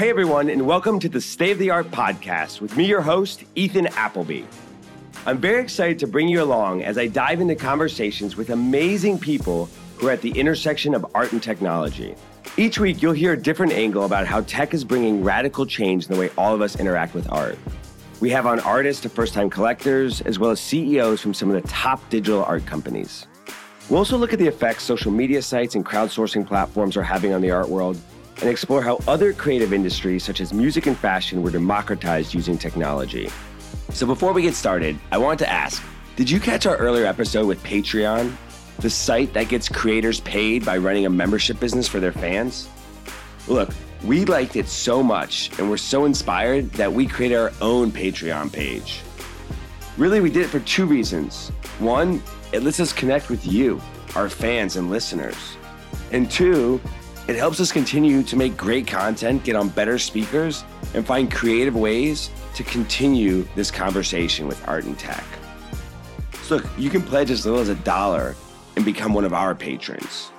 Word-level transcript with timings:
Hey, 0.00 0.08
everyone, 0.08 0.48
and 0.48 0.66
welcome 0.66 0.98
to 0.98 1.10
the 1.10 1.20
State 1.20 1.52
of 1.52 1.58
the 1.58 1.68
Art 1.68 1.90
podcast 1.90 2.62
with 2.62 2.74
me, 2.74 2.86
your 2.86 3.02
host, 3.02 3.44
Ethan 3.54 3.88
Appleby. 3.88 4.44
I'm 5.26 5.36
very 5.36 5.62
excited 5.62 5.98
to 5.98 6.06
bring 6.06 6.26
you 6.26 6.42
along 6.42 6.82
as 6.82 6.96
I 6.96 7.06
dive 7.06 7.42
into 7.42 7.54
conversations 7.54 8.34
with 8.34 8.48
amazing 8.48 9.18
people 9.18 9.68
who 9.98 10.08
are 10.08 10.12
at 10.12 10.22
the 10.22 10.30
intersection 10.30 10.94
of 10.94 11.04
art 11.14 11.32
and 11.32 11.42
technology. 11.42 12.14
Each 12.56 12.78
week, 12.78 13.02
you'll 13.02 13.12
hear 13.12 13.34
a 13.34 13.36
different 13.36 13.74
angle 13.74 14.06
about 14.06 14.26
how 14.26 14.40
tech 14.40 14.72
is 14.72 14.84
bringing 14.84 15.22
radical 15.22 15.66
change 15.66 16.06
in 16.06 16.14
the 16.14 16.18
way 16.18 16.30
all 16.38 16.54
of 16.54 16.62
us 16.62 16.80
interact 16.80 17.12
with 17.12 17.30
art. 17.30 17.58
We 18.20 18.30
have 18.30 18.46
on 18.46 18.58
artists 18.60 19.02
to 19.02 19.10
first 19.10 19.34
time 19.34 19.50
collectors, 19.50 20.22
as 20.22 20.38
well 20.38 20.50
as 20.50 20.60
CEOs 20.60 21.20
from 21.20 21.34
some 21.34 21.50
of 21.50 21.62
the 21.62 21.68
top 21.68 22.08
digital 22.08 22.42
art 22.44 22.64
companies. 22.64 23.26
We'll 23.90 23.98
also 23.98 24.16
look 24.16 24.32
at 24.32 24.38
the 24.38 24.46
effects 24.46 24.82
social 24.82 25.12
media 25.12 25.42
sites 25.42 25.74
and 25.74 25.84
crowdsourcing 25.84 26.46
platforms 26.46 26.96
are 26.96 27.02
having 27.02 27.34
on 27.34 27.42
the 27.42 27.50
art 27.50 27.68
world 27.68 28.00
and 28.40 28.48
explore 28.48 28.82
how 28.82 28.98
other 29.06 29.32
creative 29.32 29.72
industries, 29.72 30.24
such 30.24 30.40
as 30.40 30.52
music 30.52 30.86
and 30.86 30.96
fashion, 30.96 31.42
were 31.42 31.50
democratized 31.50 32.34
using 32.34 32.56
technology. 32.56 33.30
So, 33.90 34.06
before 34.06 34.32
we 34.32 34.42
get 34.42 34.54
started, 34.54 34.98
I 35.12 35.18
want 35.18 35.38
to 35.40 35.50
ask 35.50 35.82
Did 36.16 36.30
you 36.30 36.40
catch 36.40 36.66
our 36.66 36.76
earlier 36.76 37.06
episode 37.06 37.46
with 37.46 37.62
Patreon, 37.62 38.34
the 38.78 38.90
site 38.90 39.32
that 39.34 39.48
gets 39.48 39.68
creators 39.68 40.20
paid 40.20 40.64
by 40.64 40.78
running 40.78 41.06
a 41.06 41.10
membership 41.10 41.60
business 41.60 41.88
for 41.88 42.00
their 42.00 42.12
fans? 42.12 42.68
Look, 43.48 43.70
we 44.04 44.24
liked 44.24 44.56
it 44.56 44.68
so 44.68 45.02
much 45.02 45.50
and 45.58 45.68
we're 45.68 45.76
so 45.76 46.04
inspired 46.04 46.70
that 46.72 46.90
we 46.92 47.06
created 47.06 47.36
our 47.36 47.52
own 47.60 47.90
Patreon 47.90 48.52
page. 48.52 49.02
Really, 49.98 50.20
we 50.20 50.30
did 50.30 50.42
it 50.42 50.48
for 50.48 50.60
two 50.60 50.86
reasons. 50.86 51.48
One, 51.78 52.22
it 52.52 52.62
lets 52.62 52.80
us 52.80 52.92
connect 52.92 53.28
with 53.28 53.46
you, 53.46 53.80
our 54.14 54.28
fans 54.28 54.76
and 54.76 54.90
listeners. 54.90 55.56
And 56.12 56.30
two, 56.30 56.80
it 57.30 57.36
helps 57.36 57.60
us 57.60 57.70
continue 57.70 58.24
to 58.24 58.34
make 58.34 58.56
great 58.56 58.88
content, 58.88 59.44
get 59.44 59.54
on 59.54 59.68
better 59.68 60.00
speakers, 60.00 60.64
and 60.94 61.06
find 61.06 61.30
creative 61.30 61.76
ways 61.76 62.28
to 62.54 62.64
continue 62.64 63.46
this 63.54 63.70
conversation 63.70 64.48
with 64.48 64.66
art 64.66 64.82
and 64.82 64.98
tech. 64.98 65.22
So 66.42 66.56
look, 66.56 66.66
you 66.76 66.90
can 66.90 67.02
pledge 67.02 67.30
as 67.30 67.46
little 67.46 67.60
as 67.60 67.68
a 67.68 67.76
dollar 67.76 68.34
and 68.74 68.84
become 68.84 69.14
one 69.14 69.24
of 69.24 69.32
our 69.32 69.54
patrons. 69.54 70.32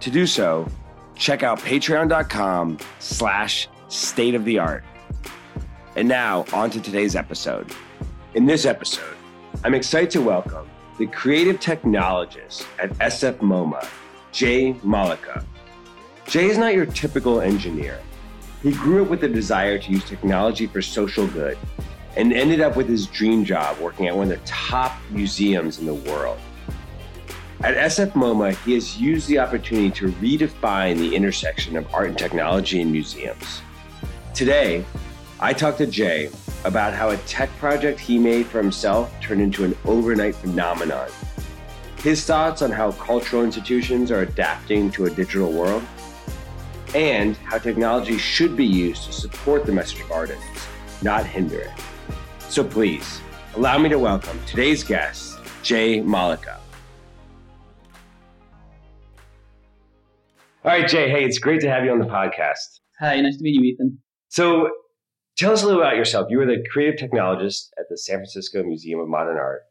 To 0.00 0.10
do 0.10 0.26
so, 0.26 0.66
check 1.14 1.44
out 1.44 1.60
patreon.com 1.60 2.78
slash 2.98 3.68
state 3.86 4.34
of 4.34 4.44
the 4.44 4.58
art. 4.58 4.82
And 5.94 6.08
now 6.08 6.44
on 6.52 6.70
to 6.70 6.80
today's 6.80 7.14
episode. 7.14 7.72
In 8.34 8.46
this 8.46 8.64
episode, 8.64 9.16
I'm 9.62 9.74
excited 9.74 10.10
to 10.10 10.20
welcome 10.20 10.68
the 10.98 11.06
creative 11.06 11.60
technologist 11.60 12.66
at 12.80 12.90
SF 12.94 13.36
MoMA, 13.38 13.86
Jay 14.32 14.72
Mollica. 14.84 15.44
Jay 16.26 16.46
is 16.46 16.56
not 16.56 16.74
your 16.74 16.86
typical 16.86 17.40
engineer. 17.40 18.00
He 18.62 18.72
grew 18.72 19.02
up 19.02 19.10
with 19.10 19.24
a 19.24 19.28
desire 19.28 19.78
to 19.78 19.90
use 19.90 20.04
technology 20.04 20.66
for 20.66 20.80
social 20.80 21.26
good 21.26 21.58
and 22.16 22.32
ended 22.32 22.60
up 22.60 22.76
with 22.76 22.88
his 22.88 23.06
dream 23.06 23.44
job 23.44 23.78
working 23.78 24.06
at 24.06 24.16
one 24.16 24.30
of 24.30 24.38
the 24.38 24.46
top 24.46 24.96
museums 25.10 25.78
in 25.78 25.86
the 25.86 25.94
world. 25.94 26.38
At 27.62 27.76
SF 27.76 28.12
MoMA, 28.12 28.56
he 28.64 28.74
has 28.74 29.00
used 29.00 29.28
the 29.28 29.38
opportunity 29.38 29.90
to 29.92 30.08
redefine 30.12 30.96
the 30.98 31.14
intersection 31.14 31.76
of 31.76 31.92
art 31.94 32.08
and 32.08 32.18
technology 32.18 32.80
in 32.80 32.90
museums. 32.90 33.62
Today, 34.34 34.84
I 35.40 35.52
talked 35.52 35.78
to 35.78 35.86
Jay 35.86 36.30
about 36.64 36.92
how 36.92 37.10
a 37.10 37.16
tech 37.18 37.50
project 37.58 37.98
he 37.98 38.18
made 38.18 38.46
for 38.46 38.58
himself 38.58 39.12
turned 39.20 39.40
into 39.40 39.64
an 39.64 39.76
overnight 39.84 40.36
phenomenon. 40.36 41.08
His 41.98 42.24
thoughts 42.24 42.62
on 42.62 42.70
how 42.70 42.92
cultural 42.92 43.44
institutions 43.44 44.10
are 44.10 44.22
adapting 44.22 44.90
to 44.92 45.06
a 45.06 45.10
digital 45.10 45.52
world, 45.52 45.84
and 46.94 47.36
how 47.38 47.58
technology 47.58 48.18
should 48.18 48.56
be 48.56 48.66
used 48.66 49.04
to 49.04 49.12
support 49.12 49.66
the 49.66 49.72
message 49.72 50.00
of 50.00 50.12
artists, 50.12 50.66
not 51.02 51.24
hinder 51.26 51.60
it. 51.60 51.70
So 52.48 52.62
please, 52.62 53.20
allow 53.56 53.78
me 53.78 53.88
to 53.88 53.98
welcome 53.98 54.38
today's 54.46 54.84
guest, 54.84 55.38
Jay 55.62 56.00
Mollica. 56.00 56.58
All 60.64 60.70
right, 60.70 60.86
Jay. 60.86 61.10
Hey, 61.10 61.24
it's 61.24 61.38
great 61.38 61.60
to 61.62 61.68
have 61.68 61.84
you 61.84 61.90
on 61.90 61.98
the 61.98 62.04
podcast. 62.04 62.78
Hi, 63.00 63.20
nice 63.20 63.36
to 63.36 63.42
meet 63.42 63.54
you, 63.54 63.62
Ethan. 63.62 63.98
So, 64.28 64.70
tell 65.36 65.52
us 65.52 65.64
a 65.64 65.66
little 65.66 65.80
about 65.80 65.96
yourself. 65.96 66.28
You 66.30 66.38
were 66.38 66.46
the 66.46 66.62
creative 66.70 67.00
technologist 67.00 67.70
at 67.78 67.86
the 67.90 67.98
San 67.98 68.18
Francisco 68.18 68.62
Museum 68.62 69.00
of 69.00 69.08
Modern 69.08 69.38
Art. 69.38 69.62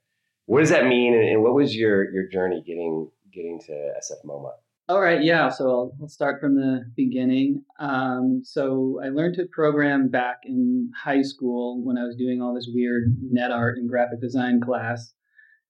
What 0.48 0.59
does 0.59 0.70
that 0.70 0.88
mean, 0.88 1.14
and 1.14 1.42
what 1.44 1.53
was 1.53 1.74
your 1.74 2.12
your 2.12 2.28
journey 2.28 2.62
getting 2.68 3.09
getting 3.32 3.62
to 3.68 3.72
SF 3.72 4.26
MoMA? 4.26 4.52
All 4.91 5.00
right, 5.00 5.24
yeah. 5.24 5.47
So 5.47 5.69
I'll, 5.69 5.91
I'll 6.02 6.09
start 6.09 6.41
from 6.41 6.56
the 6.56 6.84
beginning. 6.97 7.63
Um, 7.79 8.41
so 8.44 9.00
I 9.02 9.07
learned 9.07 9.35
to 9.35 9.46
program 9.50 10.09
back 10.09 10.40
in 10.44 10.91
high 11.02 11.22
school 11.22 11.81
when 11.81 11.97
I 11.97 12.03
was 12.03 12.18
doing 12.18 12.41
all 12.41 12.53
this 12.53 12.68
weird 12.74 13.16
net 13.22 13.52
art 13.52 13.78
and 13.78 13.88
graphic 13.88 14.19
design 14.19 14.59
class, 14.59 15.13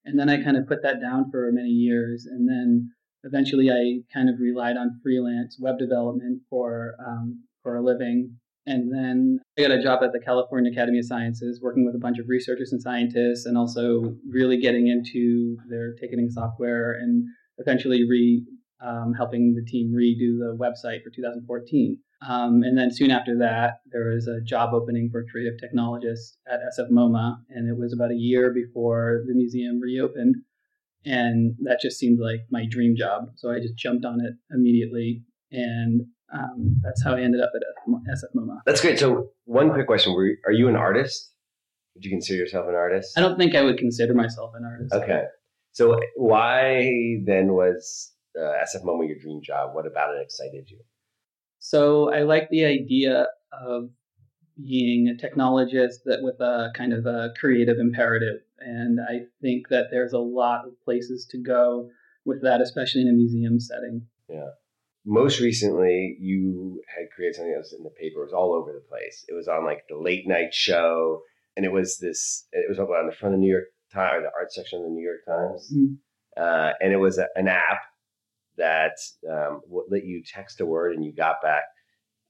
and 0.06 0.20
then 0.20 0.28
I 0.28 0.42
kind 0.42 0.58
of 0.58 0.68
put 0.68 0.82
that 0.82 1.00
down 1.00 1.30
for 1.30 1.52
many 1.54 1.70
years, 1.70 2.26
and 2.26 2.50
then 2.50 2.90
eventually 3.24 3.70
I 3.70 4.02
kind 4.12 4.28
of 4.28 4.40
relied 4.40 4.76
on 4.76 5.00
freelance 5.04 5.56
web 5.62 5.78
development 5.78 6.42
for 6.50 6.96
um, 7.08 7.44
for 7.62 7.78
a 7.78 7.84
living. 7.84 8.38
And 8.66 8.92
then 8.92 9.40
I 9.56 9.62
got 9.62 9.72
a 9.72 9.84
job 9.84 10.02
at 10.02 10.14
the 10.14 10.20
California 10.20 10.72
Academy 10.72 10.98
of 10.98 11.06
Sciences, 11.06 11.60
working 11.62 11.86
with 11.86 11.94
a 11.94 12.00
bunch 12.00 12.18
of 12.18 12.26
researchers 12.28 12.72
and 12.72 12.82
scientists, 12.82 13.46
and 13.46 13.56
also 13.56 14.16
really 14.28 14.60
getting 14.60 14.88
into 14.88 15.58
their 15.70 15.94
ticketing 15.94 16.32
software, 16.32 16.94
and 16.94 17.28
eventually 17.60 18.04
re 18.10 18.44
um, 18.86 19.14
helping 19.18 19.54
the 19.54 19.70
team 19.70 19.94
redo 19.94 20.40
the 20.40 20.58
website 20.58 21.04
for 21.04 21.10
2014. 21.10 21.98
Um, 22.28 22.62
and 22.64 22.78
then 22.78 22.90
soon 22.92 23.10
after 23.10 23.38
that, 23.40 23.80
there 23.92 24.10
was 24.14 24.28
a 24.28 24.42
job 24.42 24.74
opening 24.74 25.10
for 25.12 25.26
creative 25.32 25.60
technologist 25.60 26.38
at 26.48 26.60
SF 26.78 26.92
MoMA, 26.92 27.38
and 27.50 27.68
it 27.68 27.80
was 27.80 27.94
about 27.94 28.12
a 28.12 28.16
year 28.16 28.54
before 28.54 29.24
the 29.26 29.34
museum 29.34 29.80
reopened 29.80 30.36
and 31.06 31.56
that 31.64 31.80
just 31.82 31.98
seemed 31.98 32.20
like 32.20 32.42
my 32.50 32.66
dream 32.70 32.96
job. 32.96 33.30
So 33.36 33.52
I 33.52 33.60
just 33.60 33.76
jumped 33.76 34.06
on 34.06 34.20
it 34.22 34.34
immediately, 34.54 35.24
and 35.52 36.02
um, 36.34 36.78
that's 36.82 37.04
how 37.04 37.16
I 37.16 37.22
ended 37.22 37.42
up 37.42 37.52
at 37.56 37.62
SF 37.90 38.40
MoMA. 38.40 38.60
That's 38.66 38.82
great. 38.82 39.00
So 39.00 39.30
one 39.46 39.72
quick 39.72 39.88
question: 39.88 40.14
Were, 40.14 40.30
Are 40.46 40.52
you 40.52 40.68
an 40.68 40.76
artist? 40.76 41.34
Would 41.96 42.06
you 42.06 42.12
consider 42.12 42.40
yourself 42.40 42.68
an 42.70 42.76
artist? 42.76 43.18
I 43.18 43.22
don't 43.22 43.38
think 43.38 43.56
I 43.56 43.64
would 43.64 43.78
consider 43.78 44.14
myself 44.14 44.52
an 44.56 44.64
artist. 44.64 44.94
Okay. 44.94 45.24
So 45.74 46.00
why 46.16 47.18
then 47.26 47.54
was 47.54 48.12
uh, 48.38 48.64
SF 48.64 48.84
MoMA 48.84 49.08
your 49.08 49.20
dream 49.20 49.42
job? 49.42 49.76
What 49.76 49.86
about 49.86 50.16
it 50.16 50.22
excited 50.22 50.70
you? 50.70 50.80
So 51.60 52.12
I 52.12 52.24
like 52.24 52.50
the 52.50 52.66
idea 52.66 53.28
of 53.52 53.90
being 54.62 55.08
a 55.08 55.22
technologist 55.22 56.04
that 56.06 56.20
with 56.22 56.40
a 56.40 56.72
kind 56.76 56.94
of 56.94 57.06
a 57.06 57.32
creative 57.40 57.78
imperative. 57.80 58.42
And 58.60 59.00
I 59.00 59.26
think 59.42 59.70
that 59.70 59.86
there's 59.92 60.14
a 60.14 60.20
lot 60.20 60.66
of 60.66 60.80
places 60.84 61.26
to 61.32 61.38
go 61.38 61.90
with 62.26 62.42
that, 62.44 62.62
especially 62.62 63.02
in 63.02 63.10
a 63.10 63.14
museum 63.14 63.60
setting. 63.60 64.08
Yeah. 64.30 64.50
Most 65.06 65.40
recently, 65.40 66.18
you 66.20 66.82
had 66.88 67.10
created 67.16 67.36
something 67.36 67.54
that 67.54 67.60
was 67.60 67.74
in 67.74 67.84
the 67.84 67.90
paper. 67.90 68.22
It 68.22 68.26
was 68.26 68.34
all 68.34 68.54
over 68.54 68.72
the 68.72 68.88
place. 68.88 69.26
It 69.28 69.34
was 69.34 69.48
on 69.48 69.66
like 69.66 69.84
the 69.90 69.98
late 69.98 70.28
night 70.28 70.54
show, 70.54 71.22
and 71.58 71.66
it 71.66 71.72
was 71.72 71.98
this. 71.98 72.48
It 72.52 72.70
was 72.70 72.78
on 72.78 73.08
the 73.08 73.16
front 73.16 73.34
of 73.34 73.40
the 73.40 73.46
New 73.46 73.52
York 73.52 73.66
Times, 73.92 74.24
the 74.24 74.32
art 74.38 74.54
section 74.54 74.80
of 74.80 74.86
the 74.86 74.92
New 74.92 75.04
York 75.04 75.26
Times, 75.26 75.74
mm-hmm. 75.76 75.94
uh, 76.38 76.74
and 76.80 76.94
it 76.94 76.98
was 76.98 77.18
a, 77.18 77.28
an 77.36 77.48
app 77.48 77.80
that 78.62 78.98
um, 79.30 79.62
let 79.90 80.06
you 80.06 80.22
text 80.24 80.62
a 80.62 80.66
word 80.66 80.96
and 80.96 81.04
you 81.04 81.12
got 81.12 81.42
back, 81.42 81.64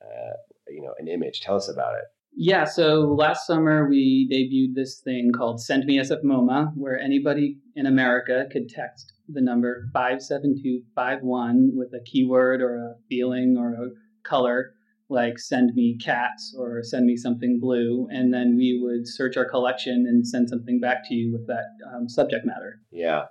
uh, 0.01 0.33
you 0.69 0.81
know, 0.81 0.93
an 0.97 1.07
image. 1.07 1.41
Tell 1.41 1.57
us 1.57 1.69
about 1.69 1.95
it. 1.95 2.05
Yeah, 2.33 2.63
so 2.63 3.13
last 3.17 3.45
summer 3.45 3.89
we 3.89 4.29
debuted 4.31 4.73
this 4.73 5.01
thing 5.01 5.31
called 5.35 5.61
Send 5.61 5.83
Me 5.85 5.99
SF 5.99 6.23
MoMA, 6.23 6.71
where 6.75 6.97
anybody 6.97 7.57
in 7.75 7.85
America 7.85 8.45
could 8.49 8.69
text 8.69 9.11
the 9.27 9.41
number 9.41 9.89
57251 9.93 11.71
with 11.75 11.93
a 11.93 12.01
keyword 12.05 12.61
or 12.61 12.77
a 12.77 12.95
feeling 13.09 13.57
or 13.59 13.73
a 13.73 13.89
color, 14.23 14.73
like 15.09 15.39
send 15.39 15.73
me 15.75 15.97
cats 16.01 16.55
or 16.57 16.81
send 16.83 17.05
me 17.05 17.17
something 17.17 17.59
blue, 17.59 18.07
and 18.09 18.33
then 18.33 18.55
we 18.55 18.79
would 18.81 19.05
search 19.07 19.35
our 19.35 19.45
collection 19.45 20.05
and 20.07 20.25
send 20.25 20.47
something 20.47 20.79
back 20.79 20.99
to 21.09 21.13
you 21.13 21.33
with 21.33 21.47
that 21.47 21.65
um, 21.93 22.07
subject 22.07 22.45
matter. 22.45 22.79
Yeah. 22.91 23.23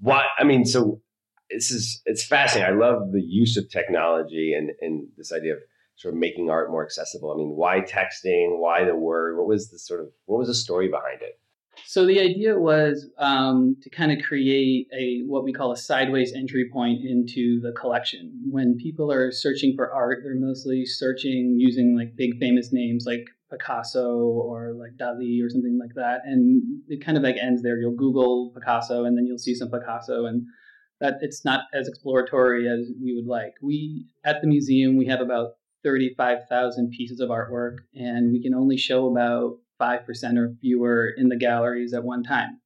Why? 0.00 0.24
I 0.36 0.42
mean, 0.42 0.64
so 0.64 1.00
this 1.50 1.70
is 1.70 2.02
it's 2.04 2.24
fascinating. 2.24 2.74
I 2.74 2.76
love 2.78 3.12
the 3.12 3.22
use 3.22 3.56
of 3.56 3.70
technology 3.70 4.54
and 4.56 4.70
and 4.80 5.08
this 5.16 5.32
idea 5.32 5.54
of 5.54 5.60
sort 5.98 6.14
of 6.14 6.20
making 6.20 6.48
art 6.48 6.70
more 6.70 6.84
accessible? 6.84 7.32
I 7.32 7.36
mean, 7.36 7.56
why 7.56 7.80
texting? 7.80 8.58
Why 8.58 8.84
the 8.84 8.94
word? 8.94 9.36
What 9.36 9.48
was 9.48 9.70
the 9.70 9.78
sort 9.78 10.00
of 10.00 10.08
what 10.26 10.38
was 10.38 10.48
the 10.48 10.54
story 10.54 10.88
behind 10.88 11.20
it? 11.22 11.38
So 11.84 12.06
the 12.06 12.20
idea 12.20 12.58
was 12.58 13.08
um, 13.18 13.76
to 13.82 13.90
kind 13.90 14.10
of 14.10 14.24
create 14.24 14.88
a 14.96 15.22
what 15.26 15.44
we 15.44 15.52
call 15.52 15.72
a 15.72 15.76
sideways 15.76 16.32
entry 16.34 16.68
point 16.72 17.04
into 17.04 17.60
the 17.60 17.72
collection. 17.72 18.32
When 18.50 18.76
people 18.76 19.12
are 19.12 19.30
searching 19.30 19.74
for 19.76 19.92
art, 19.92 20.20
they're 20.22 20.34
mostly 20.34 20.84
searching 20.86 21.56
using 21.58 21.96
like 21.96 22.16
big 22.16 22.38
famous 22.38 22.72
names 22.72 23.04
like 23.06 23.24
Picasso 23.50 24.18
or 24.18 24.74
like 24.74 24.96
Dali 24.98 25.42
or 25.42 25.48
something 25.48 25.78
like 25.80 25.94
that, 25.94 26.20
and 26.24 26.62
it 26.88 27.04
kind 27.04 27.16
of 27.16 27.24
like 27.24 27.36
ends 27.40 27.62
there. 27.62 27.78
You'll 27.78 27.96
Google 27.96 28.52
Picasso, 28.54 29.04
and 29.04 29.16
then 29.16 29.26
you'll 29.26 29.38
see 29.38 29.54
some 29.54 29.70
Picasso, 29.70 30.26
and 30.26 30.46
that 31.00 31.14
it's 31.20 31.44
not 31.44 31.62
as 31.72 31.88
exploratory 31.88 32.68
as 32.68 32.90
we 33.02 33.14
would 33.14 33.26
like. 33.26 33.54
We 33.62 34.06
at 34.24 34.40
the 34.40 34.48
museum 34.48 34.96
we 34.96 35.06
have 35.06 35.20
about 35.20 35.52
35,000 35.84 36.90
pieces 36.90 37.20
of 37.20 37.30
artwork, 37.30 37.76
and 37.94 38.32
we 38.32 38.42
can 38.42 38.54
only 38.54 38.76
show 38.76 39.06
about 39.06 39.58
5% 39.80 40.36
or 40.36 40.54
fewer 40.60 41.10
in 41.16 41.28
the 41.28 41.36
galleries 41.36 41.94
at 41.94 42.02
one 42.02 42.24
time. 42.24 42.60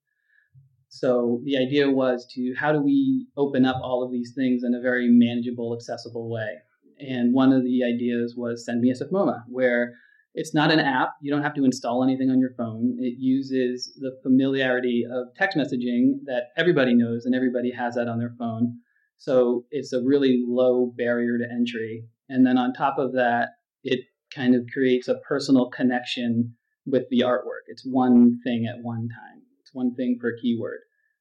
So 0.89 1.41
the 1.45 1.57
idea 1.57 1.91
was 1.91 2.27
to 2.35 2.55
how 2.59 2.73
do 2.73 2.81
we 2.81 3.27
open 3.37 3.65
up 3.65 3.81
all 3.83 4.03
of 4.03 4.13
these 4.13 4.33
things 4.35 4.63
in 4.65 4.75
a 4.75 4.81
very 4.81 5.09
manageable, 5.09 5.75
accessible 5.75 6.31
way? 6.31 6.59
And 6.99 7.35
one 7.35 7.53
of 7.53 7.65
the 7.65 7.83
ideas 7.83 8.35
was 8.37 8.65
Send 8.65 8.81
Me 8.81 8.91
a 8.91 8.95
SFMOMA, 8.95 9.43
where 9.49 9.95
it's 10.35 10.55
not 10.55 10.73
an 10.73 10.81
app. 10.81 11.11
You 11.21 11.31
don't 11.31 11.43
have 11.43 11.55
to 11.55 11.65
install 11.65 12.03
anything 12.03 12.31
on 12.31 12.41
your 12.41 12.55
phone. 12.57 12.97
It 12.99 13.17
uses 13.19 13.97
the 14.01 14.13
familiarity 14.23 15.05
of 15.11 15.27
text 15.37 15.59
messaging 15.59 16.25
that 16.25 16.45
everybody 16.57 16.95
knows 16.95 17.27
and 17.27 17.35
everybody 17.35 17.71
has 17.71 17.95
that 17.97 18.09
on 18.09 18.19
their 18.19 18.35
phone. 18.39 18.79
So 19.19 19.67
it's 19.71 19.93
a 19.93 20.03
really 20.03 20.43
low 20.47 20.93
barrier 20.97 21.39
to 21.39 21.45
entry. 21.45 22.05
And 22.29 22.47
then 22.47 22.57
on 22.57 22.73
top 22.73 22.99
of 22.99 23.13
that, 23.13 23.51
it 23.85 24.01
kind 24.35 24.55
of 24.55 24.63
creates 24.73 25.09
a 25.09 25.19
personal 25.29 25.69
connection 25.69 26.55
with 26.87 27.05
the 27.11 27.21
artwork. 27.21 27.69
It's 27.69 27.85
one 27.85 28.41
thing 28.43 28.67
at 28.67 28.83
one 28.83 29.09
time. 29.09 29.43
It's 29.61 29.75
one 29.75 29.95
thing 29.95 30.19
per 30.21 30.37
keyword. 30.41 30.81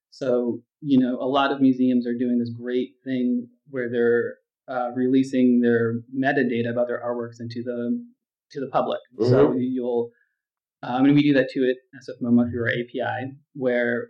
So, 0.09 0.61
you 0.81 0.99
know, 0.99 1.17
a 1.19 1.27
lot 1.27 1.51
of 1.51 1.61
museums 1.61 2.07
are 2.07 2.17
doing 2.17 2.39
this 2.39 2.49
great 2.49 2.93
thing 3.03 3.47
where 3.69 3.89
they're 3.89 4.35
uh, 4.67 4.91
releasing 4.95 5.61
their 5.61 5.95
metadata 6.17 6.71
about 6.71 6.87
their 6.87 7.01
artworks 7.05 7.39
into 7.39 7.61
the 7.63 8.03
to 8.51 8.59
the 8.59 8.67
public. 8.67 8.99
Mm-hmm. 9.19 9.29
So 9.29 9.53
you'll, 9.53 10.11
uh, 10.83 10.93
I 10.93 11.01
mean, 11.01 11.15
we 11.15 11.23
do 11.23 11.33
that 11.33 11.49
to 11.49 11.59
it 11.61 11.77
SFMOMA 11.95 12.51
through 12.51 12.63
our 12.63 12.69
API, 12.69 13.33
where 13.53 14.09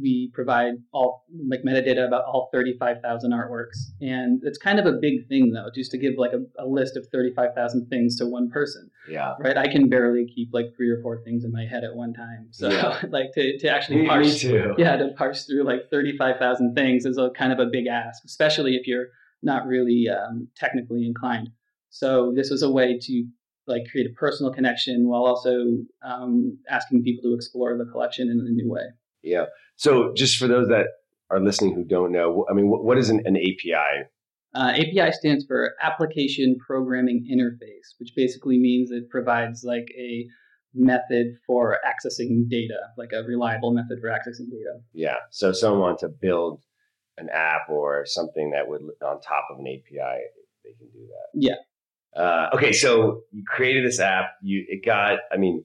we 0.00 0.30
provide 0.32 0.74
all 0.92 1.24
like 1.48 1.62
metadata 1.62 2.06
about 2.06 2.24
all 2.24 2.48
35,000 2.52 3.30
artworks. 3.32 3.76
And 4.00 4.40
it's 4.42 4.58
kind 4.58 4.78
of 4.78 4.86
a 4.86 4.92
big 4.92 5.28
thing 5.28 5.52
though, 5.52 5.68
just 5.74 5.90
to 5.90 5.98
give 5.98 6.14
like 6.16 6.32
a, 6.32 6.62
a 6.62 6.66
list 6.66 6.96
of 6.96 7.06
35,000 7.12 7.88
things 7.88 8.16
to 8.16 8.26
one 8.26 8.50
person. 8.50 8.90
Yeah. 9.08 9.34
Right. 9.38 9.56
I 9.56 9.70
can 9.70 9.88
barely 9.88 10.26
keep 10.26 10.48
like 10.52 10.66
three 10.76 10.88
or 10.88 11.00
four 11.02 11.22
things 11.22 11.44
in 11.44 11.52
my 11.52 11.66
head 11.66 11.84
at 11.84 11.94
one 11.94 12.14
time. 12.14 12.48
So 12.52 12.70
yeah. 12.70 13.02
like 13.10 13.32
to, 13.34 13.58
to 13.58 13.68
actually 13.68 14.02
me, 14.02 14.08
parse, 14.08 14.44
me 14.44 14.50
too. 14.50 14.74
yeah, 14.78 14.96
to 14.96 15.08
parse 15.16 15.44
through 15.44 15.64
like 15.64 15.90
35,000 15.90 16.74
things 16.74 17.04
is 17.04 17.18
a 17.18 17.30
kind 17.36 17.52
of 17.52 17.58
a 17.58 17.66
big 17.66 17.86
ask, 17.86 18.24
especially 18.24 18.76
if 18.76 18.86
you're 18.86 19.08
not 19.42 19.66
really 19.66 20.08
um, 20.08 20.48
technically 20.56 21.04
inclined. 21.04 21.50
So 21.90 22.32
this 22.34 22.48
was 22.50 22.62
a 22.62 22.70
way 22.70 22.98
to 22.98 23.26
like 23.66 23.82
create 23.90 24.06
a 24.10 24.14
personal 24.14 24.52
connection 24.52 25.08
while 25.08 25.22
also 25.22 25.66
um, 26.04 26.58
asking 26.68 27.02
people 27.02 27.22
to 27.30 27.34
explore 27.34 27.76
the 27.76 27.90
collection 27.90 28.28
in 28.28 28.38
a 28.40 28.50
new 28.50 28.70
way. 28.70 28.82
Yeah. 29.22 29.46
So 29.76 30.12
just 30.14 30.36
for 30.36 30.48
those 30.48 30.68
that 30.68 30.86
are 31.30 31.40
listening 31.40 31.74
who 31.74 31.84
don't 31.84 32.12
know, 32.12 32.44
I 32.50 32.54
mean, 32.54 32.68
what, 32.68 32.84
what 32.84 32.98
is 32.98 33.10
an, 33.10 33.22
an 33.24 33.36
API? 33.36 34.08
Uh, 34.54 34.72
API 34.74 35.12
stands 35.12 35.46
for 35.46 35.72
Application 35.80 36.56
Programming 36.64 37.26
Interface, 37.32 37.98
which 37.98 38.12
basically 38.14 38.58
means 38.58 38.90
it 38.90 39.08
provides 39.08 39.64
like 39.64 39.86
a 39.96 40.26
method 40.74 41.36
for 41.46 41.78
accessing 41.86 42.48
data, 42.48 42.78
like 42.98 43.10
a 43.12 43.22
reliable 43.22 43.72
method 43.72 43.98
for 44.00 44.08
accessing 44.08 44.50
data. 44.50 44.80
Yeah. 44.92 45.16
So 45.30 45.50
if 45.50 45.56
someone 45.56 45.80
wants 45.80 46.02
to 46.02 46.08
build 46.08 46.60
an 47.18 47.28
app 47.32 47.68
or 47.70 48.04
something 48.06 48.50
that 48.50 48.68
would 48.68 48.82
on 49.02 49.20
top 49.20 49.44
of 49.50 49.58
an 49.58 49.66
API, 49.66 50.20
they 50.64 50.72
can 50.78 50.88
do 50.92 51.06
that. 51.06 51.28
Yeah. 51.34 51.54
Uh, 52.16 52.48
okay, 52.54 52.72
so 52.72 53.22
you 53.32 53.42
created 53.46 53.86
this 53.86 54.00
app. 54.00 54.32
You 54.42 54.64
it 54.68 54.84
got. 54.84 55.18
I 55.32 55.36
mean, 55.36 55.64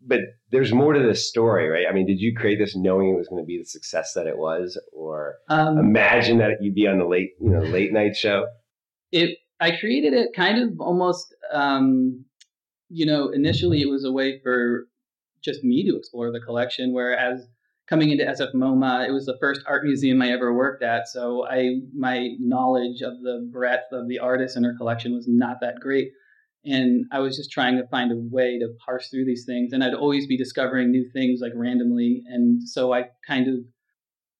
but 0.00 0.20
there's 0.50 0.72
more 0.72 0.92
to 0.92 1.00
this 1.00 1.28
story, 1.28 1.68
right? 1.68 1.86
I 1.88 1.92
mean, 1.92 2.06
did 2.06 2.20
you 2.20 2.34
create 2.34 2.58
this 2.58 2.76
knowing 2.76 3.10
it 3.10 3.16
was 3.16 3.28
going 3.28 3.42
to 3.42 3.46
be 3.46 3.58
the 3.58 3.64
success 3.64 4.12
that 4.14 4.26
it 4.26 4.38
was, 4.38 4.80
or 4.92 5.36
um, 5.48 5.78
imagine 5.78 6.38
that 6.38 6.58
you'd 6.60 6.74
be 6.74 6.86
on 6.86 6.98
the 6.98 7.06
late, 7.06 7.30
you 7.40 7.50
know, 7.50 7.60
late 7.60 7.92
night 7.92 8.16
show? 8.16 8.46
It. 9.12 9.38
I 9.60 9.76
created 9.76 10.12
it 10.14 10.30
kind 10.34 10.62
of 10.62 10.80
almost. 10.80 11.34
Um, 11.52 12.24
you 12.90 13.06
know, 13.06 13.30
initially 13.30 13.80
it 13.80 13.88
was 13.88 14.04
a 14.04 14.12
way 14.12 14.40
for 14.40 14.86
just 15.42 15.64
me 15.64 15.88
to 15.90 15.96
explore 15.96 16.30
the 16.30 16.40
collection, 16.40 16.92
whereas 16.92 17.46
coming 17.88 18.10
into 18.10 18.24
SFMOMA, 18.24 19.06
it 19.06 19.12
was 19.12 19.26
the 19.26 19.36
first 19.40 19.60
art 19.66 19.84
museum 19.84 20.22
I 20.22 20.30
ever 20.30 20.54
worked 20.54 20.82
at. 20.82 21.08
So 21.08 21.46
I 21.46 21.80
my 21.96 22.30
knowledge 22.38 23.02
of 23.02 23.20
the 23.22 23.48
breadth 23.52 23.92
of 23.92 24.08
the 24.08 24.18
artists 24.18 24.56
in 24.56 24.64
her 24.64 24.74
collection 24.76 25.14
was 25.14 25.26
not 25.28 25.58
that 25.60 25.80
great. 25.80 26.08
And 26.64 27.04
I 27.12 27.18
was 27.18 27.36
just 27.36 27.50
trying 27.50 27.76
to 27.76 27.86
find 27.88 28.10
a 28.10 28.16
way 28.16 28.58
to 28.58 28.68
parse 28.84 29.08
through 29.10 29.26
these 29.26 29.44
things. 29.44 29.72
And 29.72 29.84
I'd 29.84 29.92
always 29.92 30.26
be 30.26 30.38
discovering 30.38 30.90
new 30.90 31.06
things 31.12 31.40
like 31.42 31.52
randomly. 31.54 32.22
And 32.26 32.66
so 32.66 32.94
I 32.94 33.04
kind 33.26 33.48
of 33.48 33.56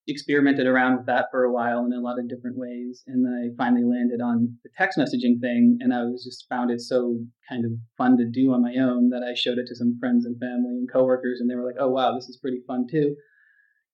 experimented 0.06 0.67
around 0.67 0.97
with 0.97 1.06
that 1.06 1.26
for 1.31 1.44
a 1.44 1.52
while 1.52 1.85
in 1.85 1.93
a 1.93 2.00
lot 2.00 2.19
of 2.19 2.29
different 2.29 2.56
ways. 2.56 3.02
And 3.06 3.25
then 3.25 3.32
I 3.32 3.56
finally 3.56 3.85
landed 3.85 4.23
on 4.23 4.56
the 4.62 4.70
text 4.76 4.99
messaging 4.99 5.38
thing. 5.38 5.76
And 5.81 5.93
I 5.93 6.05
was 6.05 6.25
just 6.25 6.47
found 6.49 6.70
it 6.70 6.81
so 6.81 7.19
kind 7.47 7.67
of 7.67 7.73
fun 7.99 8.17
to 8.17 8.25
do 8.25 8.55
on 8.55 8.62
my 8.62 8.75
own 8.81 9.11
that 9.11 9.23
I 9.23 9.35
showed 9.35 9.58
it 9.58 9.67
to 9.67 9.76
some 9.76 9.99
friends 10.00 10.25
and 10.25 10.40
family 10.40 10.76
and 10.79 10.90
coworkers. 10.90 11.40
And 11.40 11.50
they 11.50 11.56
were 11.56 11.67
like, 11.67 11.76
oh, 11.79 11.90
wow, 11.90 12.14
this 12.14 12.31
is 12.31 12.38
pretty 12.38 12.62
fun 12.67 12.87
too. 12.90 13.17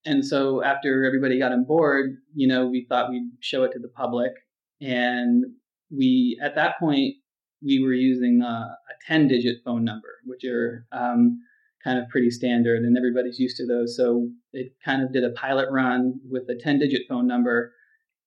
And 0.05 0.25
so 0.25 0.63
after 0.63 1.05
everybody 1.05 1.39
got 1.39 1.53
on 1.53 1.65
board, 1.65 2.17
you 2.35 2.49
know, 2.49 2.67
we 2.67 2.87
thought 2.89 3.11
we'd 3.11 3.31
show 3.41 3.65
it 3.65 3.73
to 3.73 3.79
the 3.79 3.89
public. 3.89 4.33
And 4.81 5.45
we, 5.91 6.39
at 6.43 6.55
that 6.55 6.79
point, 6.79 7.17
we 7.63 7.83
were 7.83 7.93
using 7.93 8.41
a, 8.43 8.47
a 8.47 9.07
10 9.07 9.29
digit 9.29 9.57
phone 9.65 9.85
number, 9.85 10.09
which 10.25 10.45
are 10.45 10.87
um, 10.93 11.41
kind 11.85 11.99
of 11.99 12.09
pretty 12.09 12.31
standard 12.31 12.83
and 12.83 12.97
everybody's 12.97 13.39
used 13.39 13.57
to 13.59 13.67
those. 13.67 13.97
So 13.97 14.31
it 14.53 14.75
kind 14.85 15.03
of 15.03 15.13
did 15.13 15.25
a 15.25 15.31
pilot 15.31 15.69
run 15.71 16.21
with 16.29 16.49
a 16.49 16.57
10 16.59 16.79
digit 16.79 17.03
phone 17.09 17.27
number 17.27 17.73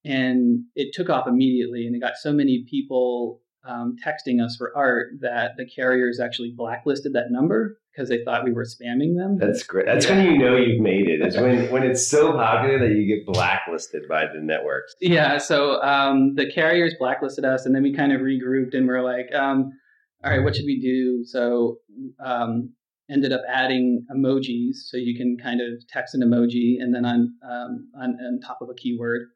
and 0.06 0.66
it 0.76 0.94
took 0.94 1.10
off 1.10 1.28
immediately. 1.28 1.86
And 1.88 1.96
it 1.96 2.00
got 2.00 2.18
so 2.18 2.34
many 2.34 2.66
people 2.70 3.42
um, 3.66 3.96
texting 4.06 4.44
us 4.44 4.56
for 4.58 4.76
art 4.76 5.14
that 5.22 5.52
the 5.58 5.66
carriers 5.66 6.20
actually 6.20 6.54
blacklisted 6.56 7.14
that 7.14 7.32
number 7.32 7.78
because 7.92 8.10
they 8.10 8.24
thought 8.24 8.44
we 8.44 8.52
were 8.52 8.66
spamming 8.66 9.16
them. 9.16 9.38
That's 9.38 9.64
great. 9.64 9.86
That's 9.86 10.06
yeah. 10.08 10.18
when 10.18 10.26
you 10.26 10.38
know 10.38 10.56
you've 10.56 10.82
made 10.82 11.08
it. 11.08 11.26
Is 11.26 11.38
when 11.38 11.72
when 11.72 11.84
it's 11.84 12.08
so 12.08 12.34
popular 12.34 12.80
that 12.80 12.96
you 12.96 13.06
get 13.08 13.26
blacklisted 13.26 14.04
by 14.10 14.26
the 14.26 14.42
networks. 14.42 14.96
Yeah. 15.00 15.38
So 15.38 15.82
um, 15.82 16.36
the 16.36 16.50
carriers 16.50 16.96
blacklisted 17.00 17.46
us, 17.46 17.66
and 17.66 17.76
then 17.76 17.84
we 17.84 17.94
kind 17.94 18.12
of 18.12 18.22
regrouped, 18.22 18.76
and 18.76 18.88
we're 18.88 19.04
like, 19.04 19.34
um, 19.34 19.72
all 20.24 20.32
right, 20.32 20.44
what 20.44 20.56
should 20.56 20.66
we 20.66 20.80
do? 20.80 21.24
So 21.26 21.78
um, 22.24 22.74
ended 23.10 23.32
up 23.32 23.42
adding 23.48 24.06
emojis, 24.14 24.76
so 24.86 24.98
you 24.98 25.16
can 25.16 25.38
kind 25.42 25.62
of 25.62 25.88
text 25.88 26.16
an 26.16 26.22
emoji, 26.22 26.82
and 26.82 26.94
then 26.94 27.06
on 27.06 27.34
um, 27.44 27.90
on, 28.00 28.18
on 28.20 28.40
top 28.46 28.60
of 28.62 28.70
a 28.70 28.74
keyword. 28.74 29.28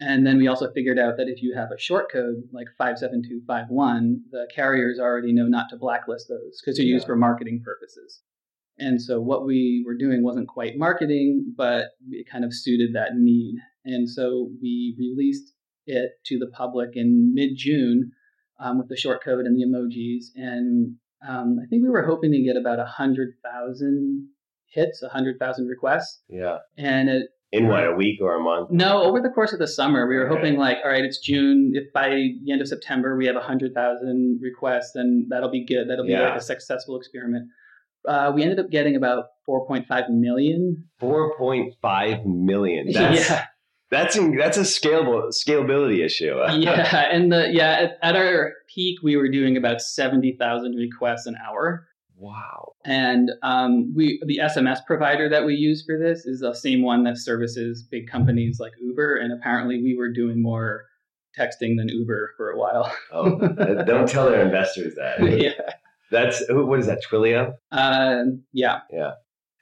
And 0.00 0.26
then 0.26 0.38
we 0.38 0.48
also 0.48 0.72
figured 0.72 0.98
out 0.98 1.18
that 1.18 1.28
if 1.28 1.42
you 1.42 1.54
have 1.54 1.70
a 1.70 1.78
short 1.78 2.10
code 2.10 2.42
like 2.52 2.68
57251, 2.78 4.22
the 4.30 4.48
carriers 4.54 4.98
already 4.98 5.32
know 5.32 5.46
not 5.46 5.66
to 5.70 5.76
blacklist 5.76 6.28
those 6.28 6.60
because 6.60 6.78
they're 6.78 6.86
yeah. 6.86 6.94
used 6.94 7.06
for 7.06 7.16
marketing 7.16 7.62
purposes. 7.62 8.22
And 8.78 9.00
so 9.00 9.20
what 9.20 9.44
we 9.44 9.84
were 9.86 9.94
doing 9.94 10.24
wasn't 10.24 10.48
quite 10.48 10.78
marketing, 10.78 11.52
but 11.54 11.88
it 12.10 12.26
kind 12.30 12.46
of 12.46 12.54
suited 12.54 12.94
that 12.94 13.14
need. 13.14 13.56
And 13.84 14.08
so 14.08 14.50
we 14.62 14.96
released 14.98 15.52
it 15.86 16.12
to 16.26 16.38
the 16.38 16.46
public 16.46 16.90
in 16.94 17.34
mid 17.34 17.50
June 17.56 18.12
um, 18.58 18.78
with 18.78 18.88
the 18.88 18.96
short 18.96 19.22
code 19.22 19.44
and 19.44 19.54
the 19.54 19.66
emojis. 19.66 20.28
And 20.34 20.96
um, 21.28 21.58
I 21.62 21.66
think 21.68 21.82
we 21.82 21.90
were 21.90 22.06
hoping 22.06 22.32
to 22.32 22.42
get 22.42 22.56
about 22.56 22.78
100,000 22.78 24.28
hits, 24.66 25.02
100,000 25.02 25.66
requests. 25.66 26.22
Yeah. 26.30 26.58
And 26.78 27.10
it 27.10 27.28
in 27.52 27.68
what 27.68 27.86
a 27.86 27.92
week 27.92 28.20
or 28.20 28.36
a 28.36 28.40
month? 28.40 28.70
No, 28.70 29.02
over 29.02 29.20
the 29.20 29.28
course 29.28 29.52
of 29.52 29.58
the 29.58 29.66
summer, 29.66 30.06
we 30.08 30.16
were 30.16 30.26
okay. 30.26 30.36
hoping 30.36 30.58
like, 30.58 30.78
all 30.84 30.90
right, 30.90 31.04
it's 31.04 31.18
June. 31.18 31.72
If 31.74 31.92
by 31.92 32.08
the 32.08 32.52
end 32.52 32.60
of 32.60 32.68
September 32.68 33.16
we 33.16 33.26
have 33.26 33.36
hundred 33.36 33.74
thousand 33.74 34.40
requests, 34.42 34.92
then 34.94 35.26
that'll 35.30 35.50
be 35.50 35.64
good. 35.64 35.88
That'll 35.88 36.06
be 36.06 36.12
yeah. 36.12 36.30
like 36.30 36.38
a 36.38 36.42
successful 36.42 36.96
experiment. 36.96 37.48
Uh, 38.08 38.32
we 38.34 38.42
ended 38.42 38.58
up 38.58 38.70
getting 38.70 38.96
about 38.96 39.24
four 39.44 39.66
point 39.66 39.86
five 39.86 40.04
million. 40.08 40.84
Four 40.98 41.36
point 41.36 41.74
five 41.82 42.24
million. 42.24 42.86
That's, 42.92 43.28
yeah. 43.28 43.44
That's 43.90 44.14
that's 44.14 44.56
a 44.56 44.60
scalable 44.60 45.30
scalability 45.32 46.04
issue. 46.04 46.36
yeah, 46.52 47.08
and 47.10 47.32
the 47.32 47.48
yeah 47.50 47.72
at, 47.72 47.98
at 48.02 48.16
our 48.16 48.52
peak 48.72 49.00
we 49.02 49.16
were 49.16 49.28
doing 49.28 49.56
about 49.56 49.80
seventy 49.80 50.36
thousand 50.38 50.76
requests 50.76 51.26
an 51.26 51.34
hour. 51.44 51.88
Wow. 52.20 52.74
And 52.84 53.30
um, 53.42 53.94
we 53.96 54.22
the 54.26 54.40
SMS 54.42 54.84
provider 54.86 55.30
that 55.30 55.46
we 55.46 55.54
use 55.54 55.82
for 55.84 55.98
this 55.98 56.26
is 56.26 56.40
the 56.40 56.52
same 56.54 56.82
one 56.82 57.02
that 57.04 57.16
services 57.16 57.82
big 57.82 58.08
companies 58.08 58.60
like 58.60 58.72
Uber. 58.78 59.16
And 59.16 59.32
apparently, 59.32 59.82
we 59.82 59.96
were 59.96 60.12
doing 60.12 60.42
more 60.42 60.84
texting 61.38 61.78
than 61.78 61.88
Uber 61.88 62.34
for 62.36 62.50
a 62.50 62.58
while. 62.58 62.94
oh, 63.12 63.38
don't 63.84 64.06
tell 64.06 64.26
their 64.30 64.44
investors 64.44 64.94
that. 64.96 65.22
yeah. 65.42 65.72
That's 66.10 66.42
what 66.50 66.78
is 66.78 66.86
that? 66.86 67.02
Twilio. 67.10 67.54
Uh, 67.72 68.24
yeah. 68.52 68.80
Yeah. 68.92 69.12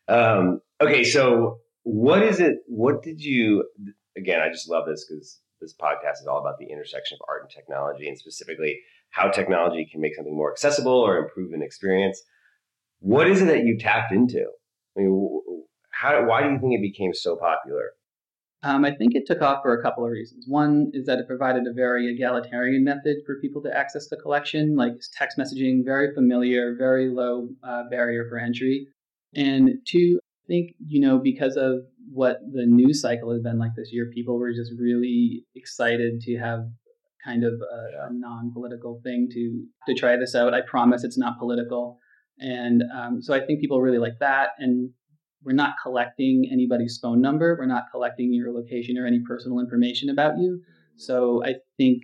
Um, 0.09 0.61
okay, 0.81 1.05
so 1.05 1.61
what 1.85 2.25
is 2.25 2.41
it? 2.41 2.57
What 2.67 3.05
did 3.05 3.21
you? 3.21 3.69
Again, 4.17 4.41
I 4.41 4.49
just 4.49 4.69
love 4.69 4.85
this 4.89 5.07
because 5.09 5.39
this 5.61 5.75
podcast 5.81 6.21
is 6.21 6.27
all 6.27 6.41
about 6.41 6.59
the 6.59 6.67
intersection 6.67 7.19
of 7.21 7.27
art 7.29 7.43
and 7.43 7.51
technology, 7.51 8.09
and 8.09 8.19
specifically 8.19 8.81
how 9.11 9.29
technology 9.29 9.89
can 9.91 10.01
make 10.01 10.17
something 10.17 10.35
more 10.35 10.51
accessible 10.51 10.93
or 10.93 11.19
improve 11.19 11.53
an 11.53 11.63
experience. 11.63 12.21
What 13.01 13.29
is 13.29 13.43
it 13.43 13.47
that 13.47 13.65
you 13.65 13.79
tapped 13.79 14.13
into? 14.13 14.45
I 14.97 15.01
mean, 15.01 15.41
how, 15.91 16.25
why 16.27 16.43
do 16.43 16.51
you 16.51 16.59
think 16.59 16.75
it 16.75 16.83
became 16.83 17.15
so 17.15 17.37
popular? 17.37 17.91
Um, 18.63 18.85
I 18.85 18.93
think 18.93 19.15
it 19.15 19.25
took 19.25 19.41
off 19.41 19.61
for 19.63 19.79
a 19.79 19.83
couple 19.83 20.05
of 20.05 20.11
reasons. 20.11 20.45
One 20.49 20.91
is 20.93 21.07
that 21.07 21.19
it 21.19 21.29
provided 21.29 21.63
a 21.69 21.73
very 21.73 22.13
egalitarian 22.13 22.83
method 22.83 23.19
for 23.25 23.39
people 23.41 23.63
to 23.63 23.77
access 23.77 24.09
the 24.09 24.17
collection, 24.17 24.75
like 24.75 24.95
text 25.17 25.39
messaging, 25.39 25.85
very 25.85 26.13
familiar, 26.13 26.75
very 26.77 27.09
low 27.09 27.51
uh, 27.63 27.85
barrier 27.89 28.27
for 28.29 28.37
entry. 28.37 28.89
And 29.35 29.71
two, 29.87 30.19
I 30.45 30.47
think, 30.49 30.73
you 30.85 31.01
know, 31.01 31.19
because 31.19 31.57
of 31.57 31.83
what 32.11 32.39
the 32.53 32.67
news 32.67 33.01
cycle 33.01 33.31
has 33.33 33.43
been 33.43 33.59
like 33.59 33.73
this 33.77 33.93
year, 33.93 34.11
people 34.13 34.39
were 34.41 34.53
just 34.53 34.73
really 34.77 35.45
excited 35.55 36.21
to 36.23 36.37
have 36.39 36.61
kind 37.25 37.45
of 37.45 37.53
a, 37.53 38.07
a 38.07 38.13
non-political 38.13 39.01
thing 39.05 39.29
to 39.33 39.65
to 39.87 39.99
try 39.99 40.17
this 40.17 40.35
out. 40.35 40.55
I 40.55 40.63
promise 40.63 41.05
it's 41.05 41.19
not 41.19 41.39
political, 41.39 41.99
and 42.41 42.83
um, 42.95 43.23
so 43.23 43.35
I 43.35 43.45
think 43.45 43.61
people 43.61 43.81
really 43.81 43.99
like 43.99 44.19
that. 44.21 44.51
And 44.59 44.91
we're 45.45 45.53
not 45.53 45.75
collecting 45.83 46.49
anybody's 46.53 46.99
phone 47.01 47.21
number. 47.21 47.57
We're 47.59 47.67
not 47.67 47.85
collecting 47.91 48.33
your 48.33 48.53
location 48.53 48.99
or 48.99 49.07
any 49.07 49.21
personal 49.27 49.61
information 49.61 50.11
about 50.11 50.39
you. 50.39 50.63
So 50.97 51.45
I 51.45 51.55
think 51.77 52.03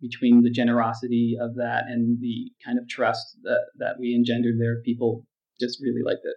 between 0.00 0.42
the 0.42 0.50
generosity 0.50 1.36
of 1.40 1.56
that 1.56 1.84
and 1.88 2.20
the 2.20 2.52
kind 2.64 2.78
of 2.78 2.88
trust 2.88 3.36
that, 3.42 3.62
that 3.78 3.96
we 3.98 4.14
engendered 4.14 4.60
there, 4.60 4.80
people 4.82 5.26
just 5.60 5.80
really 5.82 6.02
liked 6.04 6.24
it. 6.24 6.36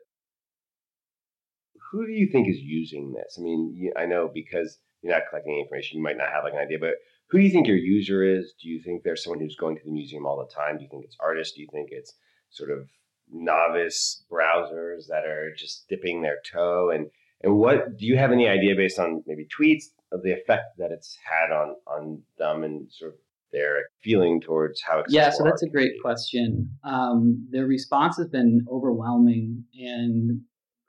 Who 1.92 2.08
do 2.08 2.14
you 2.14 2.28
think 2.32 2.48
is 2.48 2.58
using 2.58 3.14
this? 3.14 3.36
I 3.38 3.44
mean, 3.44 3.92
I 3.96 4.06
know 4.08 4.32
because 4.34 4.80
you're 5.04 5.14
not 5.14 5.24
collecting 5.30 5.60
information, 5.60 5.98
you 5.98 6.04
might 6.04 6.18
not 6.18 6.30
have 6.34 6.44
like 6.44 6.54
an 6.54 6.60
idea, 6.60 6.80
but 6.80 6.96
who 7.30 7.38
do 7.38 7.44
you 7.44 7.52
think 7.52 7.68
your 7.68 7.78
user 7.78 8.24
is? 8.24 8.54
Do 8.62 8.68
you 8.68 8.82
think 8.82 9.04
there's 9.04 9.24
someone 9.24 9.40
who's 9.40 9.56
going 9.56 9.78
to 9.78 9.84
the 9.86 9.92
museum 9.92 10.26
all 10.26 10.38
the 10.38 10.54
time? 10.54 10.78
Do 10.78 10.84
you 10.84 10.90
think 10.90 11.06
it's 11.06 11.18
artists? 11.20 11.56
Do 11.56 11.62
you 11.62 11.68
think 11.72 11.90
it's 11.92 12.14
sort 12.50 12.72
of 12.72 12.90
novice 13.32 14.24
browsers 14.32 15.08
that 15.08 15.26
are 15.26 15.54
just 15.56 15.88
dipping 15.88 16.22
their 16.22 16.38
toe. 16.52 16.92
And 16.94 17.08
and 17.44 17.56
what 17.56 17.98
do 17.98 18.06
you 18.06 18.18
have 18.18 18.32
any 18.32 18.48
idea 18.48 18.76
based 18.76 19.00
on 19.00 19.24
maybe 19.26 19.48
tweets 19.48 19.86
of 20.12 20.22
the 20.24 20.32
effect 20.32 20.78
that 20.78 20.92
it's 20.92 21.18
had 21.24 21.52
on 21.54 21.76
on 21.88 22.22
them 22.38 22.64
and 22.64 22.92
sort 22.92 23.14
of 23.14 23.18
their 23.52 23.86
feeling 24.02 24.40
towards 24.40 24.82
how 24.82 25.00
it's 25.00 25.14
yeah 25.14 25.30
so 25.30 25.44
that's 25.44 25.64
a 25.64 25.70
great 25.70 25.94
question. 26.02 26.70
Um, 26.84 27.48
the 27.52 27.66
response 27.66 28.18
has 28.18 28.28
been 28.28 28.66
overwhelming 28.72 29.66
and 29.76 30.42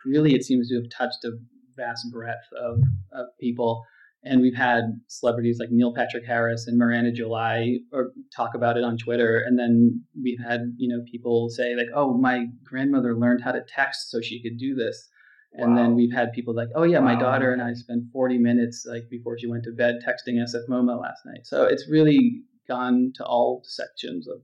really 0.04 0.34
it 0.34 0.44
seems 0.44 0.68
to 0.68 0.76
have 0.76 0.90
touched 0.90 1.24
a 1.24 1.32
vast 1.76 2.06
breadth 2.12 2.46
of, 2.60 2.78
of 3.12 3.26
people 3.40 3.84
and 4.24 4.40
we've 4.40 4.54
had 4.54 5.00
celebrities 5.08 5.58
like 5.58 5.70
Neil 5.70 5.92
Patrick 5.92 6.24
Harris 6.24 6.66
and 6.68 6.78
Miranda 6.78 7.10
July 7.10 7.78
or 7.92 8.12
talk 8.34 8.54
about 8.54 8.76
it 8.76 8.84
on 8.84 8.96
Twitter. 8.96 9.42
And 9.44 9.58
then 9.58 10.04
we've 10.22 10.38
had, 10.38 10.60
you 10.76 10.88
know, 10.88 11.02
people 11.10 11.48
say 11.50 11.74
like, 11.74 11.88
oh, 11.94 12.16
my 12.16 12.46
grandmother 12.62 13.16
learned 13.16 13.42
how 13.42 13.50
to 13.50 13.62
text 13.66 14.10
so 14.10 14.20
she 14.20 14.40
could 14.40 14.58
do 14.58 14.76
this. 14.76 15.08
And 15.54 15.74
wow. 15.74 15.82
then 15.82 15.94
we've 15.96 16.12
had 16.12 16.32
people 16.32 16.54
like, 16.54 16.68
oh 16.76 16.84
yeah, 16.84 17.00
wow. 17.00 17.06
my 17.06 17.14
daughter 17.16 17.52
and 17.52 17.60
I 17.60 17.74
spent 17.74 18.04
40 18.12 18.38
minutes 18.38 18.86
like 18.88 19.10
before 19.10 19.38
she 19.38 19.48
went 19.48 19.64
to 19.64 19.72
bed 19.72 19.96
texting 20.06 20.36
SF 20.36 20.68
MoMA 20.70 21.00
last 21.00 21.26
night. 21.26 21.44
So 21.44 21.64
it's 21.64 21.88
really 21.90 22.42
gone 22.68 23.12
to 23.16 23.24
all 23.24 23.62
sections 23.64 24.28
of, 24.28 24.38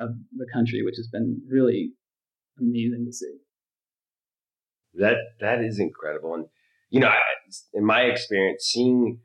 of 0.00 0.14
the 0.36 0.46
country, 0.52 0.82
which 0.84 0.96
has 0.96 1.08
been 1.08 1.42
really 1.50 1.90
amazing 2.58 3.04
to 3.04 3.12
see. 3.12 3.34
That 4.94 5.16
that 5.40 5.60
is 5.60 5.78
incredible. 5.78 6.34
And 6.34 6.46
you 6.90 7.00
know, 7.00 7.10
in 7.74 7.84
my 7.84 8.02
experience, 8.02 8.64
seeing, 8.64 9.20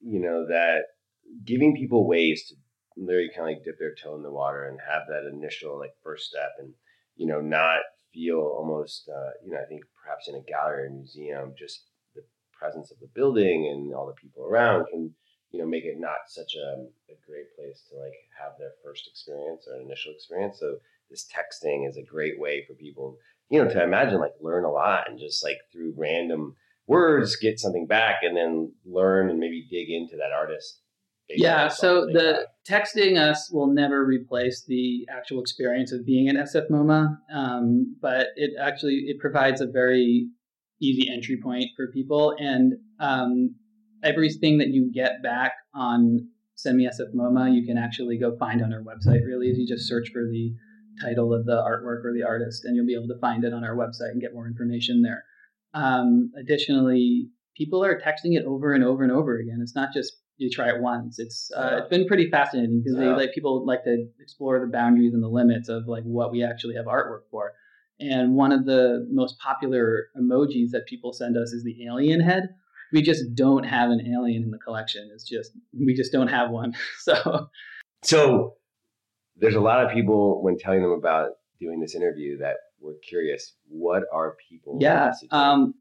you 0.00 0.20
know, 0.20 0.46
that 0.48 0.82
giving 1.44 1.76
people 1.76 2.06
ways 2.06 2.46
to 2.48 2.54
literally 2.96 3.30
kind 3.34 3.50
of 3.50 3.56
like 3.56 3.64
dip 3.64 3.78
their 3.78 3.94
toe 3.94 4.16
in 4.16 4.22
the 4.22 4.30
water 4.30 4.64
and 4.64 4.78
have 4.80 5.02
that 5.08 5.28
initial 5.32 5.78
like 5.78 5.92
first 6.02 6.28
step 6.28 6.50
and, 6.58 6.72
you 7.16 7.26
know, 7.26 7.40
not 7.40 7.80
feel 8.12 8.38
almost, 8.38 9.08
uh, 9.08 9.30
you 9.44 9.52
know, 9.52 9.58
I 9.58 9.66
think 9.66 9.82
perhaps 10.02 10.28
in 10.28 10.34
a 10.34 10.50
gallery 10.50 10.86
or 10.86 10.90
museum, 10.90 11.54
just 11.56 11.84
the 12.14 12.22
presence 12.52 12.90
of 12.90 12.98
the 13.00 13.10
building 13.14 13.68
and 13.70 13.94
all 13.94 14.06
the 14.06 14.20
people 14.20 14.44
around 14.44 14.86
can, 14.90 15.14
you 15.50 15.60
know, 15.60 15.66
make 15.66 15.84
it 15.84 15.96
not 15.98 16.26
such 16.26 16.54
a, 16.56 17.12
a 17.12 17.16
great 17.26 17.54
place 17.56 17.84
to 17.90 17.98
like 17.98 18.16
have 18.40 18.52
their 18.58 18.72
first 18.84 19.06
experience 19.06 19.66
or 19.68 19.80
initial 19.80 20.12
experience. 20.12 20.58
So 20.58 20.78
this 21.10 21.26
texting 21.26 21.88
is 21.88 21.96
a 21.96 22.02
great 22.02 22.38
way 22.38 22.64
for 22.66 22.74
people, 22.74 23.18
you 23.50 23.62
know, 23.62 23.70
to 23.70 23.82
imagine 23.82 24.18
like 24.18 24.34
learn 24.40 24.64
a 24.64 24.70
lot 24.70 25.08
and 25.08 25.18
just 25.18 25.44
like 25.44 25.58
through 25.72 25.94
random 25.96 26.56
words 26.88 27.36
get 27.36 27.60
something 27.60 27.86
back 27.86 28.16
and 28.22 28.36
then 28.36 28.72
learn 28.84 29.30
and 29.30 29.38
maybe 29.38 29.66
dig 29.70 29.90
into 29.90 30.16
that 30.16 30.32
artist. 30.34 30.80
Yeah 31.30 31.68
so 31.68 32.06
the 32.06 32.46
texting 32.66 33.18
us 33.18 33.50
will 33.52 33.66
never 33.66 34.02
replace 34.02 34.64
the 34.66 35.06
actual 35.10 35.42
experience 35.42 35.92
of 35.92 36.06
being 36.06 36.26
at 36.26 36.36
sf 36.36 36.70
moma 36.70 37.18
um, 37.30 37.96
but 38.00 38.28
it 38.36 38.52
actually 38.58 39.04
it 39.08 39.18
provides 39.18 39.60
a 39.60 39.66
very 39.66 40.30
easy 40.80 41.10
entry 41.10 41.38
point 41.42 41.66
for 41.76 41.88
people. 41.88 42.34
And 42.38 42.74
um, 43.00 43.54
everything 44.02 44.58
that 44.58 44.68
you 44.68 44.90
get 44.92 45.22
back 45.22 45.52
on 45.74 46.28
send 46.54 46.76
me 46.76 46.88
sf 46.88 47.14
moma 47.14 47.52
you 47.52 47.66
can 47.66 47.76
actually 47.76 48.18
go 48.18 48.36
find 48.36 48.62
on 48.62 48.72
our 48.72 48.82
website 48.82 49.24
really 49.26 49.48
is 49.48 49.58
you 49.58 49.66
just 49.66 49.88
search 49.88 50.08
for 50.12 50.22
the 50.22 50.52
title 51.02 51.32
of 51.32 51.46
the 51.46 51.52
artwork 51.52 52.04
or 52.04 52.12
the 52.12 52.24
artist 52.24 52.64
and 52.64 52.74
you'll 52.74 52.86
be 52.86 52.94
able 52.94 53.08
to 53.08 53.18
find 53.20 53.44
it 53.44 53.52
on 53.52 53.64
our 53.64 53.76
website 53.76 54.10
and 54.10 54.20
get 54.20 54.34
more 54.34 54.46
information 54.46 55.02
there 55.02 55.24
um, 55.74 56.32
additionally, 56.38 57.28
people 57.56 57.84
are 57.84 58.00
texting 58.00 58.36
it 58.36 58.44
over 58.44 58.72
and 58.72 58.84
over 58.84 59.02
and 59.02 59.12
over 59.12 59.36
again. 59.38 59.58
It's 59.62 59.74
not 59.74 59.92
just 59.92 60.12
you 60.38 60.48
try 60.48 60.68
it 60.68 60.80
once. 60.80 61.18
It's 61.18 61.50
uh, 61.54 61.78
it's 61.80 61.88
been 61.88 62.06
pretty 62.06 62.30
fascinating 62.30 62.80
because 62.82 62.98
yeah. 62.98 63.10
they 63.10 63.16
like 63.16 63.34
people 63.34 63.66
like 63.66 63.84
to 63.84 64.06
explore 64.20 64.60
the 64.60 64.66
boundaries 64.66 65.12
and 65.12 65.22
the 65.22 65.28
limits 65.28 65.68
of 65.68 65.86
like 65.86 66.04
what 66.04 66.30
we 66.30 66.44
actually 66.44 66.76
have 66.76 66.86
artwork 66.86 67.22
for. 67.30 67.52
And 68.00 68.36
one 68.36 68.52
of 68.52 68.64
the 68.64 69.06
most 69.10 69.38
popular 69.40 70.06
emojis 70.16 70.70
that 70.70 70.86
people 70.86 71.12
send 71.12 71.36
us 71.36 71.52
is 71.52 71.64
the 71.64 71.84
alien 71.86 72.20
head. 72.20 72.50
We 72.92 73.02
just 73.02 73.34
don't 73.34 73.64
have 73.64 73.90
an 73.90 74.00
alien 74.06 74.44
in 74.44 74.50
the 74.50 74.58
collection. 74.58 75.10
It's 75.12 75.28
just 75.28 75.50
we 75.76 75.94
just 75.94 76.12
don't 76.12 76.28
have 76.28 76.50
one. 76.50 76.74
so 77.00 77.50
so 78.02 78.54
there's 79.36 79.56
a 79.56 79.60
lot 79.60 79.84
of 79.84 79.92
people 79.92 80.42
when 80.42 80.56
telling 80.56 80.82
them 80.82 80.92
about 80.92 81.32
doing 81.60 81.80
this 81.80 81.96
interview 81.96 82.38
that 82.38 82.56
we're 82.80 82.98
curious 83.08 83.54
what 83.68 84.04
are 84.12 84.36
people 84.48 84.78
yeah 84.80 85.12
um, 85.30 85.74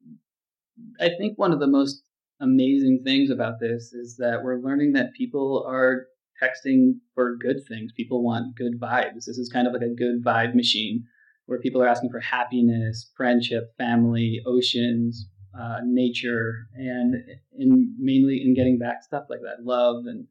i 1.00 1.10
think 1.18 1.38
one 1.38 1.52
of 1.52 1.60
the 1.60 1.68
most 1.68 2.04
amazing 2.40 3.02
things 3.04 3.30
about 3.30 3.60
this 3.60 3.94
is 3.94 4.18
that 4.18 4.44
we're 4.44 4.60
learning 4.60 4.94
that 4.94 5.14
people 5.14 5.66
are 5.68 6.08
texting 6.42 7.00
for 7.16 7.36
good 7.36 7.66
things. 7.68 7.92
People 7.94 8.24
want 8.24 8.56
good 8.56 8.80
vibes. 8.80 9.26
This 9.26 9.40
is 9.40 9.50
kind 9.52 9.66
of 9.66 9.74
like 9.74 9.82
a 9.82 9.94
good 9.94 10.24
vibe 10.24 10.54
machine 10.54 11.04
where 11.48 11.60
people 11.60 11.82
are 11.82 11.88
asking 11.88 12.12
for 12.12 12.20
happiness 12.20 13.10
friendship 13.16 13.74
family 13.78 14.42
oceans 14.46 15.28
uh, 15.60 15.80
nature 15.84 16.68
and 16.76 17.16
in 17.58 17.96
mainly 17.98 18.42
in 18.44 18.54
getting 18.54 18.78
back 18.78 19.02
stuff 19.02 19.24
like 19.30 19.40
that 19.42 19.64
love 19.66 20.04
and 20.06 20.28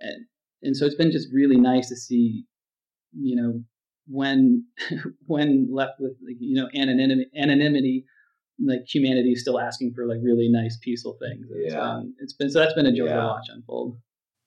and 0.00 0.26
and 0.62 0.76
so 0.76 0.84
it's 0.84 0.94
been 0.94 1.12
just 1.12 1.28
really 1.32 1.56
nice 1.56 1.88
to 1.88 1.96
see 1.96 2.44
you 3.12 3.36
know 3.36 3.62
when 4.06 4.64
when 5.26 5.68
left 5.72 6.00
with 6.00 6.12
like, 6.24 6.36
you 6.38 6.54
know 6.54 6.68
anonymity, 6.74 7.30
anonymity 7.36 8.04
like 8.64 8.86
humanity 8.86 9.32
is 9.32 9.40
still 9.40 9.60
asking 9.60 9.92
for 9.94 10.06
like 10.06 10.18
really 10.22 10.48
nice 10.48 10.78
peaceful 10.80 11.18
things. 11.20 11.46
It's, 11.50 11.74
yeah. 11.74 11.80
um, 11.80 12.14
it's 12.18 12.32
been 12.32 12.50
so 12.50 12.60
that's 12.60 12.74
been 12.74 12.86
a 12.86 12.92
joy 12.92 13.06
yeah. 13.06 13.20
to 13.20 13.26
watch 13.26 13.46
unfold. 13.48 13.98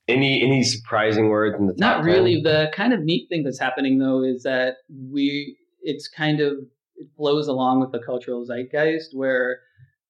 Any 0.08 0.42
any 0.42 0.63
surprising 0.63 1.30
words 1.30 1.56
in 1.60 1.68
the 1.68 1.75
not 1.78 2.04
really. 2.04 2.42
the 2.42 2.72
kind 2.74 2.94
of 2.94 3.01
neat 3.01 3.28
thing 3.30 3.44
that's 3.44 3.60
happening 3.60 4.00
though 4.00 4.24
is 4.24 4.44
that 4.44 4.78
we 4.89 5.58
it's 5.82 6.08
kind 6.08 6.39
of 6.39 6.54
it 6.96 7.08
flows 7.16 7.48
along 7.48 7.80
with 7.80 7.92
the 7.92 8.00
cultural 8.00 8.46
zeitgeist 8.46 9.10
where 9.13 9.60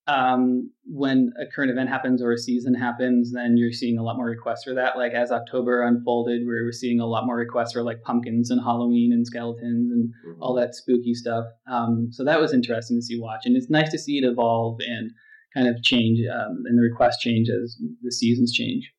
um, 0.09 0.71
when 0.85 1.31
a 1.39 1.45
current 1.53 1.69
event 1.69 1.87
happens 1.87 2.21
or 2.21 2.31
a 2.31 2.37
season 2.37 2.73
happens, 2.73 3.31
then 3.31 3.57
you're 3.57 3.71
seeing 3.71 3.99
a 3.99 4.03
lot 4.03 4.17
more 4.17 4.25
requests 4.25 4.63
for 4.63 4.73
that. 4.73 4.97
Like 4.97 5.13
as 5.13 5.31
October 5.31 5.83
unfolded, 5.83 6.41
we 6.41 6.47
were 6.47 6.71
seeing 6.71 6.99
a 6.99 7.05
lot 7.05 7.27
more 7.27 7.35
requests 7.35 7.73
for 7.73 7.83
like 7.83 8.01
pumpkins 8.01 8.49
and 8.49 8.59
Halloween 8.59 9.13
and 9.13 9.25
skeletons 9.25 9.91
and 9.91 10.09
mm-hmm. 10.09 10.41
all 10.41 10.55
that 10.55 10.73
spooky 10.73 11.13
stuff. 11.13 11.45
Um, 11.71 12.07
so 12.11 12.23
that 12.23 12.41
was 12.41 12.53
interesting 12.53 12.97
to 12.97 13.01
see 13.03 13.19
watch, 13.19 13.41
and 13.45 13.55
it's 13.55 13.69
nice 13.69 13.91
to 13.91 13.99
see 13.99 14.17
it 14.17 14.25
evolve 14.25 14.79
and 14.79 15.11
kind 15.53 15.67
of 15.67 15.81
change 15.83 16.19
um, 16.27 16.63
and 16.65 16.77
the 16.77 16.81
request 16.81 17.19
change 17.21 17.49
as 17.49 17.77
the 18.01 18.11
seasons 18.11 18.51
change. 18.51 18.91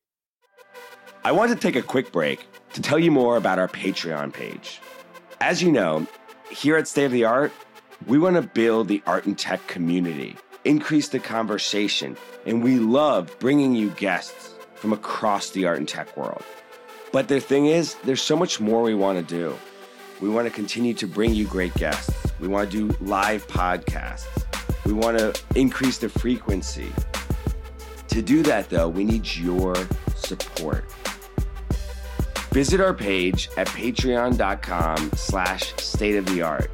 I 1.25 1.33
want 1.33 1.51
to 1.51 1.57
take 1.57 1.75
a 1.75 1.81
quick 1.81 2.11
break 2.11 2.47
to 2.73 2.81
tell 2.81 2.97
you 2.97 3.11
more 3.11 3.35
about 3.35 3.59
our 3.59 3.67
Patreon 3.67 4.33
page. 4.33 4.79
As 5.41 5.61
you 5.61 5.71
know, 5.71 6.07
here 6.49 6.77
at 6.77 6.87
State 6.87 7.05
of 7.05 7.11
the 7.11 7.25
Art, 7.25 7.51
we 8.07 8.17
want 8.17 8.37
to 8.37 8.41
build 8.41 8.87
the 8.87 9.03
art 9.05 9.25
and 9.25 9.37
tech 9.37 9.65
community 9.67 10.35
increase 10.65 11.09
the 11.09 11.19
conversation, 11.19 12.17
and 12.45 12.63
we 12.63 12.79
love 12.79 13.35
bringing 13.39 13.73
you 13.75 13.89
guests 13.91 14.53
from 14.75 14.93
across 14.93 15.51
the 15.51 15.65
art 15.65 15.77
and 15.77 15.87
tech 15.87 16.15
world. 16.17 16.43
But 17.11 17.27
the 17.27 17.39
thing 17.39 17.67
is, 17.67 17.95
there's 18.03 18.21
so 18.21 18.35
much 18.35 18.59
more 18.59 18.81
we 18.81 18.95
want 18.95 19.17
to 19.17 19.35
do. 19.35 19.55
We 20.21 20.29
want 20.29 20.47
to 20.47 20.53
continue 20.53 20.93
to 20.95 21.07
bring 21.07 21.33
you 21.33 21.45
great 21.45 21.73
guests. 21.73 22.15
We 22.39 22.47
want 22.47 22.71
to 22.71 22.87
do 22.87 22.95
live 23.01 23.47
podcasts. 23.47 24.27
We 24.85 24.93
want 24.93 25.17
to 25.17 25.33
increase 25.55 25.97
the 25.97 26.09
frequency. 26.09 26.91
To 28.09 28.21
do 28.21 28.43
that, 28.43 28.69
though, 28.69 28.89
we 28.89 29.03
need 29.03 29.35
your 29.35 29.75
support. 30.15 30.85
Visit 32.51 32.81
our 32.81 32.93
page 32.93 33.49
at 33.57 33.67
patreon.com 33.67 35.11
slash 35.15 35.73
state 35.77 36.17
of 36.17 36.25
the 36.25 36.41
art. 36.41 36.69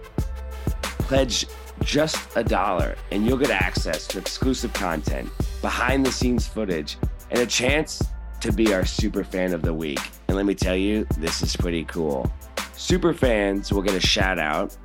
Pledge 1.00 1.46
just 1.84 2.36
a 2.36 2.44
dollar, 2.44 2.96
and 3.12 3.26
you'll 3.26 3.38
get 3.38 3.50
access 3.50 4.08
to 4.08 4.18
exclusive 4.18 4.74
content, 4.74 5.30
behind 5.62 6.06
the 6.06 6.12
scenes 6.12 6.48
footage, 6.48 6.98
and 7.32 7.40
a 7.40 7.46
chance 7.46 8.04
to 8.42 8.52
be 8.52 8.74
our 8.74 8.86
super 8.86 9.24
fan 9.24 9.54
of 9.54 9.62
the 9.62 9.74
week. 9.74 10.00
And 10.28 10.38
let 10.38 10.46
me 10.46 10.56
tell 10.56 10.76
you, 10.76 11.06
this 11.18 11.42
is 11.42 11.56
pretty 11.56 11.84
cool. 11.86 12.32
Super 12.74 13.14
fans 13.14 13.72
will 13.72 13.82
get 13.82 13.96
a 13.96 14.00
shout 14.00 14.40
out 14.40 14.76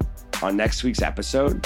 on 0.42 0.56
next 0.56 0.82
week's 0.82 1.02
episode 1.02 1.64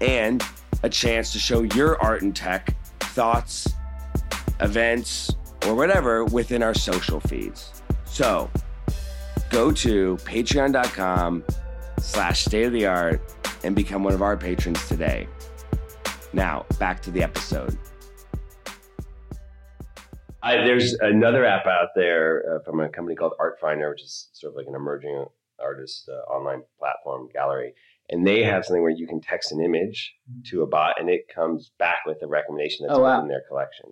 and 0.00 0.42
a 0.82 0.88
chance 0.88 1.32
to 1.32 1.38
show 1.38 1.62
your 1.62 2.00
art 2.02 2.22
and 2.22 2.34
tech 2.34 2.76
thoughts, 3.00 3.68
events, 4.60 5.34
or 5.66 5.74
whatever 5.74 6.24
within 6.24 6.62
our 6.62 6.74
social 6.74 7.20
feeds. 7.20 7.82
So 8.04 8.50
go 9.50 9.72
to 9.72 10.16
patreon.com 10.18 11.44
slash 12.00 12.44
state 12.44 12.64
of 12.64 12.72
the 12.72 12.86
art 12.86 13.20
and 13.64 13.74
become 13.74 14.02
one 14.04 14.14
of 14.14 14.22
our 14.22 14.36
patrons 14.36 14.86
today. 14.88 15.28
Now, 16.32 16.66
back 16.78 17.00
to 17.02 17.10
the 17.10 17.22
episode. 17.22 17.76
I, 20.42 20.56
there's 20.58 20.94
another 20.94 21.44
app 21.44 21.66
out 21.66 21.88
there 21.96 22.42
uh, 22.56 22.64
from 22.64 22.80
a 22.80 22.88
company 22.88 23.16
called 23.16 23.32
Artfinder, 23.40 23.90
which 23.90 24.02
is 24.02 24.28
sort 24.32 24.52
of 24.52 24.56
like 24.56 24.66
an 24.68 24.74
emerging 24.74 25.24
artist 25.60 26.08
uh, 26.08 26.30
online 26.32 26.62
platform 26.78 27.28
gallery. 27.32 27.74
And 28.08 28.26
they 28.26 28.42
have 28.44 28.64
something 28.64 28.80
where 28.82 28.90
you 28.92 29.06
can 29.06 29.20
text 29.20 29.52
an 29.52 29.60
image 29.60 30.14
to 30.46 30.62
a 30.62 30.66
bot 30.66 30.98
and 30.98 31.10
it 31.10 31.22
comes 31.34 31.72
back 31.78 31.98
with 32.06 32.18
a 32.22 32.26
recommendation 32.26 32.86
that's 32.86 32.98
Oh, 32.98 33.02
wow. 33.02 33.20
in 33.20 33.28
their 33.28 33.42
collection. 33.48 33.86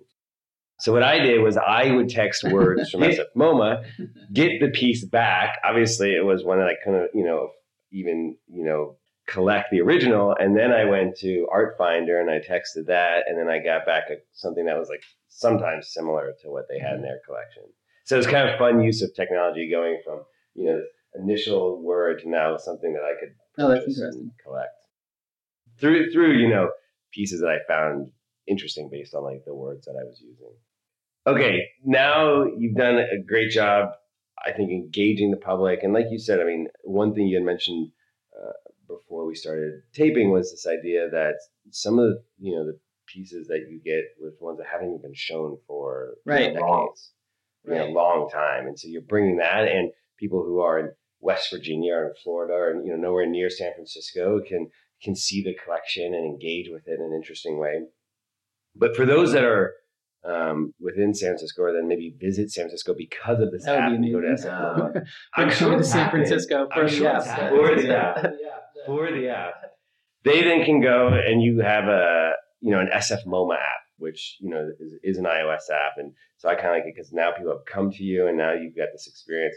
So 0.79 0.93
what 0.93 1.03
I 1.03 1.19
did 1.19 1.41
was 1.41 1.57
I 1.57 1.91
would 1.91 2.09
text 2.09 2.43
words 2.43 2.89
from 2.91 3.01
SF 3.01 3.25
MoMA, 3.35 3.83
get 4.31 4.59
the 4.59 4.69
piece 4.69 5.03
back. 5.05 5.57
Obviously, 5.63 6.15
it 6.15 6.23
was 6.23 6.43
one 6.45 6.59
that 6.59 6.67
I 6.67 6.75
couldn't, 6.83 7.11
you 7.13 7.25
know, 7.25 7.49
even 7.91 8.37
you 8.47 8.63
know 8.63 8.96
collect 9.27 9.71
the 9.71 9.81
original. 9.81 10.35
And 10.39 10.57
then 10.57 10.71
I 10.71 10.85
went 10.85 11.17
to 11.17 11.47
Artfinder 11.53 12.19
and 12.19 12.29
I 12.29 12.39
texted 12.39 12.87
that, 12.87 13.23
and 13.27 13.37
then 13.37 13.49
I 13.49 13.59
got 13.59 13.85
back 13.85 14.05
a, 14.09 14.15
something 14.33 14.65
that 14.65 14.77
was 14.77 14.89
like 14.89 15.03
sometimes 15.27 15.93
similar 15.93 16.33
to 16.41 16.49
what 16.49 16.65
they 16.69 16.79
had 16.79 16.93
in 16.93 16.97
mm-hmm. 16.97 17.03
their 17.03 17.19
collection. 17.25 17.63
So 18.05 18.17
it's 18.17 18.27
kind 18.27 18.49
of 18.49 18.57
fun 18.57 18.81
use 18.81 19.01
of 19.01 19.13
technology 19.13 19.69
going 19.69 20.01
from 20.03 20.21
you 20.55 20.65
know 20.65 20.81
initial 21.15 21.81
word 21.81 22.19
to 22.21 22.29
now 22.29 22.57
something 22.57 22.93
that 22.93 23.03
I 23.03 23.19
could 23.19 23.33
Oh, 23.59 23.69
that's 23.69 23.81
purchase 23.81 23.97
interesting. 23.97 24.21
and 24.21 24.31
collect 24.43 24.69
through 25.79 26.11
through 26.11 26.37
you 26.37 26.49
know 26.49 26.71
pieces 27.11 27.41
that 27.41 27.49
I 27.49 27.59
found 27.67 28.11
interesting 28.47 28.89
based 28.91 29.13
on 29.13 29.23
like 29.23 29.43
the 29.45 29.55
words 29.55 29.85
that 29.85 29.95
I 29.99 30.03
was 30.03 30.21
using. 30.21 30.53
Okay, 31.25 31.67
now 31.83 32.45
you've 32.45 32.75
done 32.75 32.97
a 32.97 33.21
great 33.21 33.51
job, 33.51 33.89
I 34.45 34.53
think, 34.53 34.71
engaging 34.71 35.31
the 35.31 35.37
public. 35.37 35.83
And 35.83 35.93
like 35.93 36.05
you 36.09 36.19
said, 36.19 36.39
I 36.39 36.45
mean, 36.45 36.69
one 36.83 37.13
thing 37.13 37.27
you 37.27 37.35
had 37.35 37.45
mentioned 37.45 37.91
before 38.87 39.25
we 39.25 39.35
started 39.35 39.81
taping 39.93 40.31
was 40.31 40.51
this 40.51 40.65
idea 40.67 41.09
that 41.09 41.35
some 41.71 41.99
of 41.99 42.05
the 42.09 42.23
you 42.39 42.55
know 42.55 42.65
the 42.65 42.79
pieces 43.07 43.47
that 43.47 43.65
you 43.69 43.79
get 43.83 44.03
with 44.19 44.33
ones 44.41 44.57
that 44.57 44.67
haven't 44.71 44.87
even 44.87 45.01
been 45.01 45.13
shown 45.13 45.57
for 45.67 46.15
you 46.25 46.31
know, 46.31 46.35
Right. 46.35 46.53
decades, 46.53 47.11
you 47.65 47.73
know, 47.75 47.85
long 47.87 48.29
time. 48.29 48.67
And 48.67 48.77
so 48.77 48.87
you're 48.89 49.01
bringing 49.01 49.37
that, 49.37 49.67
and 49.67 49.91
people 50.17 50.43
who 50.43 50.59
are 50.59 50.79
in 50.79 50.91
West 51.21 51.49
Virginia 51.51 51.93
or 51.93 52.07
in 52.09 52.13
Florida 52.23 52.53
or 52.53 52.81
you 52.83 52.91
know 52.91 52.97
nowhere 52.97 53.25
near 53.25 53.49
San 53.49 53.73
Francisco 53.73 54.41
can 54.47 54.69
can 55.01 55.15
see 55.15 55.41
the 55.43 55.53
collection 55.63 56.13
and 56.13 56.25
engage 56.25 56.69
with 56.71 56.87
it 56.87 56.99
in 56.99 57.05
an 57.05 57.13
interesting 57.13 57.57
way. 57.59 57.81
But 58.75 58.95
for 58.95 59.05
those 59.05 59.31
that 59.33 59.43
are 59.43 59.73
um, 60.25 60.73
within 60.79 61.13
San 61.13 61.29
Francisco 61.29 61.61
or 61.61 61.71
then 61.73 61.87
maybe 61.87 62.13
visit 62.19 62.51
San 62.51 62.63
Francisco 62.65 62.93
because 62.97 63.39
of 63.39 63.51
this 63.51 63.63
That 63.65 63.77
app 63.77 63.91
would 63.91 64.01
be 64.01 64.07
and 64.07 64.15
go 64.15 64.21
to 64.21 64.27
amazing. 64.27 64.49
SF 64.51 64.77
MoMA, 64.93 65.05
I'm 65.35 65.49
sure 65.51 65.77
to 65.77 65.83
San. 65.83 66.09
Francisco 66.09 66.67
for 66.73 66.81
I'm 66.81 66.87
the 66.87 66.91
sure 66.95 67.07
app. 67.07 67.17
it's 67.17 67.27
happening. 67.27 67.59
For 68.87 69.11
the 69.11 69.11
app. 69.11 69.13
for 69.13 69.19
the 69.19 69.29
app. 69.29 69.71
They 70.23 70.43
then 70.43 70.65
can 70.65 70.81
go 70.81 71.09
and 71.09 71.41
you 71.41 71.59
have 71.59 71.85
a 71.85 72.33
you 72.59 72.71
know 72.71 72.79
an 72.79 72.89
SF 72.93 73.25
MoMA 73.25 73.55
app, 73.55 73.83
which 73.97 74.37
you 74.39 74.49
know 74.49 74.69
is, 74.79 74.93
is 75.03 75.17
an 75.17 75.25
iOS 75.25 75.69
app, 75.71 75.93
and 75.97 76.13
so 76.37 76.49
I 76.49 76.55
kind 76.55 76.67
of 76.67 76.73
like 76.73 76.83
it 76.83 76.93
because 76.95 77.13
now 77.13 77.31
people 77.31 77.51
have 77.51 77.65
come 77.65 77.91
to 77.91 78.03
you 78.03 78.27
and 78.27 78.37
now 78.37 78.53
you've 78.53 78.75
got 78.75 78.89
this 78.91 79.07
experience. 79.07 79.55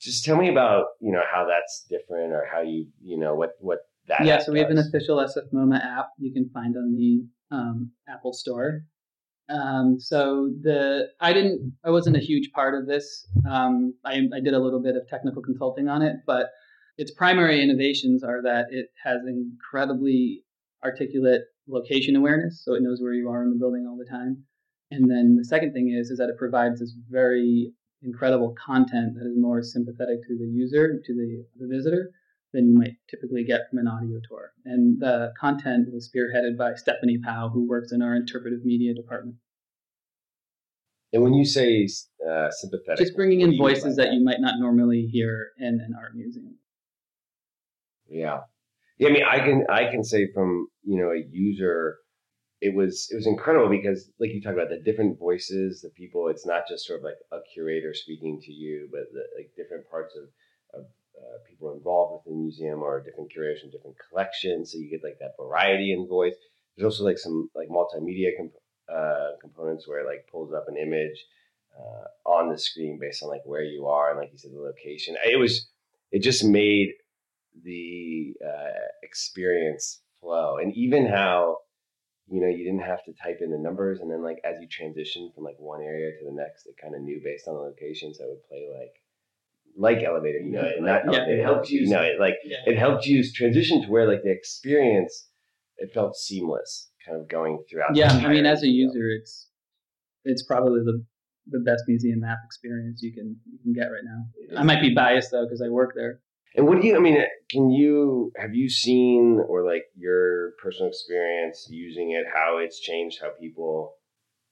Just 0.00 0.24
tell 0.24 0.36
me 0.36 0.48
about 0.48 0.86
you 1.00 1.12
know 1.12 1.22
how 1.30 1.46
that's 1.46 1.84
different 1.88 2.32
or 2.32 2.46
how 2.52 2.60
you 2.60 2.86
you 3.02 3.18
know 3.18 3.34
what 3.34 3.52
what 3.60 3.78
that 4.08 4.24
yeah, 4.24 4.38
so 4.38 4.52
we 4.52 4.58
have 4.58 4.70
an 4.70 4.78
official 4.78 5.16
SF 5.18 5.52
MoMA 5.52 5.80
app 5.84 6.08
you 6.18 6.32
can 6.32 6.50
find 6.50 6.76
on 6.76 6.96
the 6.96 7.24
um, 7.54 7.92
Apple 8.08 8.32
Store. 8.32 8.82
Um, 9.48 9.98
so 9.98 10.50
the 10.62 11.08
I 11.20 11.32
didn't 11.32 11.74
I 11.84 11.90
wasn't 11.90 12.16
a 12.16 12.20
huge 12.20 12.50
part 12.52 12.74
of 12.74 12.86
this. 12.86 13.26
Um, 13.48 13.94
I, 14.04 14.28
I 14.34 14.40
did 14.40 14.54
a 14.54 14.58
little 14.58 14.80
bit 14.80 14.96
of 14.96 15.08
technical 15.08 15.42
consulting 15.42 15.88
on 15.88 16.02
it, 16.02 16.16
but 16.26 16.50
its 16.98 17.10
primary 17.10 17.62
innovations 17.62 18.22
are 18.22 18.42
that 18.42 18.66
it 18.70 18.90
has 19.02 19.20
incredibly 19.26 20.44
articulate 20.84 21.42
location 21.68 22.16
awareness, 22.16 22.62
so 22.64 22.74
it 22.74 22.82
knows 22.82 23.00
where 23.00 23.14
you 23.14 23.28
are 23.28 23.42
in 23.42 23.50
the 23.50 23.58
building 23.58 23.86
all 23.88 23.96
the 23.96 24.10
time. 24.10 24.44
And 24.90 25.10
then 25.10 25.36
the 25.36 25.44
second 25.44 25.72
thing 25.72 25.90
is 25.90 26.10
is 26.10 26.18
that 26.18 26.28
it 26.28 26.36
provides 26.36 26.80
this 26.80 26.94
very 27.08 27.72
incredible 28.02 28.54
content 28.64 29.14
that 29.14 29.26
is 29.26 29.36
more 29.36 29.62
sympathetic 29.62 30.22
to 30.26 30.36
the 30.36 30.46
user, 30.46 31.00
to 31.04 31.14
the, 31.14 31.44
the 31.58 31.68
visitor, 31.68 32.10
than 32.52 32.68
you 32.68 32.78
might 32.78 32.96
typically 33.08 33.44
get 33.44 33.62
from 33.70 33.78
an 33.78 33.88
audio 33.88 34.18
tour. 34.28 34.52
And 34.66 35.00
the 35.00 35.32
content 35.40 35.88
was 35.92 36.10
spearheaded 36.10 36.58
by 36.58 36.74
Stephanie 36.74 37.18
Pau, 37.24 37.48
who 37.48 37.66
works 37.66 37.92
in 37.92 38.02
our 38.02 38.14
interpretive 38.14 38.64
media 38.64 38.92
department. 38.94 39.36
And 41.14 41.22
when 41.22 41.34
you 41.34 41.44
say 41.44 41.88
uh, 42.28 42.50
sympathetic, 42.50 42.98
Just 42.98 43.16
bringing 43.16 43.40
in 43.40 43.50
do 43.50 43.56
you 43.56 43.62
mean 43.62 43.68
voices 43.68 43.96
by 43.96 44.04
that 44.04 44.12
you 44.12 44.24
might 44.24 44.40
not 44.40 44.58
normally 44.58 45.08
hear 45.10 45.52
in 45.58 45.80
an 45.80 45.94
art 45.98 46.14
museum. 46.14 46.56
Yeah. 48.12 48.40
Yeah, 48.98 49.08
I 49.08 49.12
mean 49.12 49.24
I 49.24 49.38
can 49.38 49.64
I 49.68 49.90
can 49.90 50.04
say 50.04 50.28
from, 50.32 50.68
you 50.84 51.00
know, 51.00 51.10
a 51.10 51.24
user 51.30 51.98
it 52.60 52.74
was 52.74 53.08
it 53.10 53.16
was 53.16 53.26
incredible 53.26 53.68
because 53.68 54.10
like 54.20 54.30
you 54.32 54.40
talk 54.40 54.52
about 54.52 54.68
the 54.68 54.78
different 54.78 55.18
voices, 55.18 55.80
the 55.80 55.90
people, 55.90 56.28
it's 56.28 56.46
not 56.46 56.62
just 56.68 56.86
sort 56.86 57.00
of 57.00 57.04
like 57.04 57.18
a 57.32 57.38
curator 57.52 57.92
speaking 57.92 58.40
to 58.40 58.52
you, 58.52 58.88
but 58.92 59.12
the, 59.12 59.22
like 59.36 59.50
different 59.56 59.88
parts 59.90 60.14
of, 60.16 60.80
of 60.80 60.86
uh, 61.18 61.38
people 61.48 61.74
involved 61.74 62.12
with 62.24 62.32
the 62.32 62.38
museum 62.38 62.80
or 62.80 63.02
different 63.02 63.32
curation, 63.36 63.72
different 63.72 63.96
collections. 64.08 64.70
So 64.70 64.78
you 64.78 64.90
get 64.90 65.02
like 65.02 65.18
that 65.18 65.34
variety 65.40 65.92
in 65.92 66.06
voice. 66.06 66.34
There's 66.76 66.92
also 66.92 67.04
like 67.04 67.18
some 67.18 67.50
like 67.54 67.68
multimedia 67.68 68.30
comp- 68.38 68.62
uh, 68.88 69.30
components 69.40 69.88
where 69.88 70.00
it 70.00 70.06
like 70.06 70.28
pulls 70.30 70.54
up 70.54 70.66
an 70.68 70.76
image 70.76 71.18
uh, 71.76 72.28
on 72.30 72.48
the 72.48 72.58
screen 72.58 72.98
based 73.00 73.24
on 73.24 73.28
like 73.28 73.42
where 73.44 73.64
you 73.64 73.86
are 73.86 74.10
and 74.10 74.20
like 74.20 74.30
you 74.30 74.38
said 74.38 74.52
the 74.52 74.60
location. 74.60 75.16
It 75.24 75.38
was 75.38 75.68
it 76.12 76.22
just 76.22 76.44
made 76.44 76.90
the 77.64 78.34
uh, 78.44 78.86
experience 79.02 80.02
flow. 80.20 80.58
And 80.58 80.74
even 80.74 81.06
how 81.06 81.58
you 82.28 82.40
know 82.40 82.48
you 82.48 82.64
didn't 82.64 82.82
have 82.82 83.04
to 83.04 83.12
type 83.12 83.38
in 83.40 83.50
the 83.50 83.58
numbers 83.58 84.00
and 84.00 84.10
then 84.10 84.22
like 84.22 84.38
as 84.44 84.56
you 84.60 84.68
transition 84.68 85.30
from 85.34 85.44
like 85.44 85.58
one 85.58 85.82
area 85.82 86.12
to 86.12 86.24
the 86.24 86.32
next 86.32 86.66
it 86.66 86.76
kind 86.80 86.94
of 86.94 87.02
knew 87.02 87.20
based 87.22 87.48
on 87.48 87.54
the 87.54 87.60
location. 87.60 88.14
So 88.14 88.24
it 88.24 88.28
would 88.28 88.44
play 88.48 88.68
like 88.72 88.94
like 89.76 90.04
elevator 90.04 90.38
you 90.38 90.52
know 90.52 90.70
and 90.76 90.84
not 90.84 91.02
Yeah. 91.10 91.24
it 91.26 91.42
helped 91.42 91.70
you 91.70 91.88
know 91.88 92.02
it 92.02 92.20
like 92.20 92.36
it 92.44 92.76
helped 92.76 93.06
you 93.06 93.24
transition 93.32 93.82
to 93.82 93.88
where 93.88 94.06
like 94.06 94.22
the 94.22 94.30
experience 94.30 95.28
it 95.78 95.92
felt 95.92 96.16
seamless 96.16 96.90
kind 97.04 97.20
of 97.20 97.28
going 97.28 97.64
throughout 97.68 97.94
the 97.94 98.00
Yeah, 98.00 98.12
I 98.12 98.28
mean, 98.28 98.46
as 98.46 98.62
a 98.62 98.68
user, 98.68 99.10
it's 99.10 99.48
it's 100.24 100.44
probably 100.44 100.80
the 100.84 101.04
the 101.48 101.58
best 101.60 101.84
museum 101.88 102.20
map 102.20 102.38
experience 102.44 103.00
you 103.02 103.12
can 103.12 103.36
you 103.50 103.58
can 103.62 103.72
get 103.72 103.86
right 103.86 104.04
now. 104.04 104.58
I 104.58 104.62
might 104.62 104.80
be 104.80 104.94
biased 104.94 105.30
though 105.30 105.44
because 105.44 105.62
I 105.62 105.68
work 105.68 105.92
there. 105.96 106.20
And 106.56 106.66
what 106.66 106.80
do 106.80 106.86
you? 106.86 106.96
I 106.96 107.00
mean, 107.00 107.22
can 107.50 107.70
you 107.70 108.32
have 108.36 108.54
you 108.54 108.68
seen 108.68 109.40
or 109.48 109.64
like 109.64 109.84
your 109.96 110.52
personal 110.62 110.88
experience 110.88 111.66
using 111.70 112.12
it? 112.12 112.24
How 112.32 112.58
it's 112.58 112.80
changed 112.80 113.20
how 113.20 113.30
people 113.40 113.94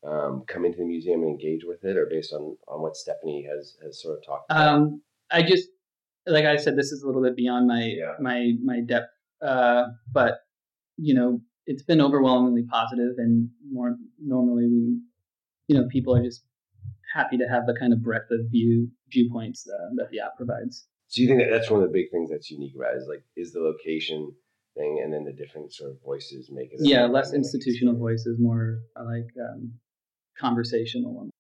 um, 0.07 0.45
come 0.47 0.65
into 0.65 0.79
the 0.79 0.85
museum 0.85 1.23
and 1.23 1.31
engage 1.31 1.63
with 1.65 1.85
it, 1.85 1.97
or 1.97 2.07
based 2.07 2.33
on 2.33 2.57
on 2.69 2.83
what 2.83 2.97
Stephanie 2.97 3.47
has 3.51 3.77
has 3.85 4.01
sort 4.01 4.19
of 4.19 4.25
talked 4.25 4.51
about? 4.51 4.67
Um, 4.67 5.03
I 5.31 5.43
just 5.43 5.69
like 6.27 6.45
I 6.45 6.57
said, 6.57 6.77
this 6.77 6.93
is 6.93 7.03
a 7.03 7.07
little 7.07 7.23
bit 7.23 7.37
beyond 7.37 7.67
my 7.67 7.85
Yeah. 7.85 8.15
my 8.21 8.53
my 8.63 8.81
depth, 8.81 9.13
uh, 9.43 9.85
but 10.11 10.41
you 10.97 11.15
know, 11.15 11.41
it's 11.67 11.83
been 11.83 12.01
overwhelmingly 12.01 12.65
positive, 12.65 13.15
and 13.19 13.51
more 13.71 13.97
normally 14.19 14.67
we, 14.67 15.01
you 15.69 15.79
know, 15.79 15.87
people 15.89 16.15
are 16.17 16.23
just 16.23 16.45
happy 17.15 17.37
to 17.37 17.45
have 17.45 17.67
the 17.67 17.75
kind 17.79 17.93
of 17.93 18.03
breadth 18.03 18.31
of 18.31 18.41
view 18.51 18.89
viewpoints 19.11 19.69
uh, 19.69 19.89
that 19.97 20.11
the 20.11 20.21
app 20.21 20.37
provides. 20.37 20.87
So 21.11 21.23
you 21.23 21.27
think 21.27 21.41
that 21.41 21.51
that's 21.51 21.69
one 21.69 21.83
of 21.83 21.89
the 21.89 21.93
big 21.93 22.13
things 22.13 22.31
that's 22.31 22.53
unique 22.53 22.73
about 22.77 22.95
it 22.95 22.99
is 22.99 23.09
like 23.09 23.25
is 23.37 23.53
the 23.53 23.59
location 23.59 24.33
thing, 24.77 25.01
and 25.03 25.13
then 25.13 25.25
the 25.25 25.33
different 25.33 25.73
sort 25.73 25.91
of 25.91 25.97
voices 26.05 26.51
make 26.53 26.73
it. 26.73 26.79
Yeah, 26.81 27.07
less 27.07 27.35
institutional 27.35 27.97
voices, 27.97 28.39
more 28.39 28.79
like 28.97 29.27
um, 29.41 29.73
conversational 30.39 31.13
ones. 31.13 31.33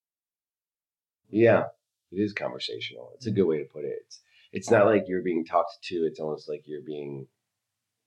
Yeah, 1.31 1.67
it 2.11 2.17
is 2.17 2.33
conversational. 2.33 3.13
It's 3.15 3.27
a 3.27 3.31
good 3.31 3.45
way 3.45 3.59
to 3.59 3.65
put 3.65 3.85
it. 3.85 3.95
It's 4.05 4.21
it's 4.53 4.71
not 4.73 4.87
like 4.87 5.05
you're 5.07 5.23
being 5.23 5.45
talked 5.45 5.79
to. 5.85 5.95
It's 6.05 6.19
almost 6.19 6.49
like 6.49 6.63
you're 6.67 6.83
being, 6.85 7.29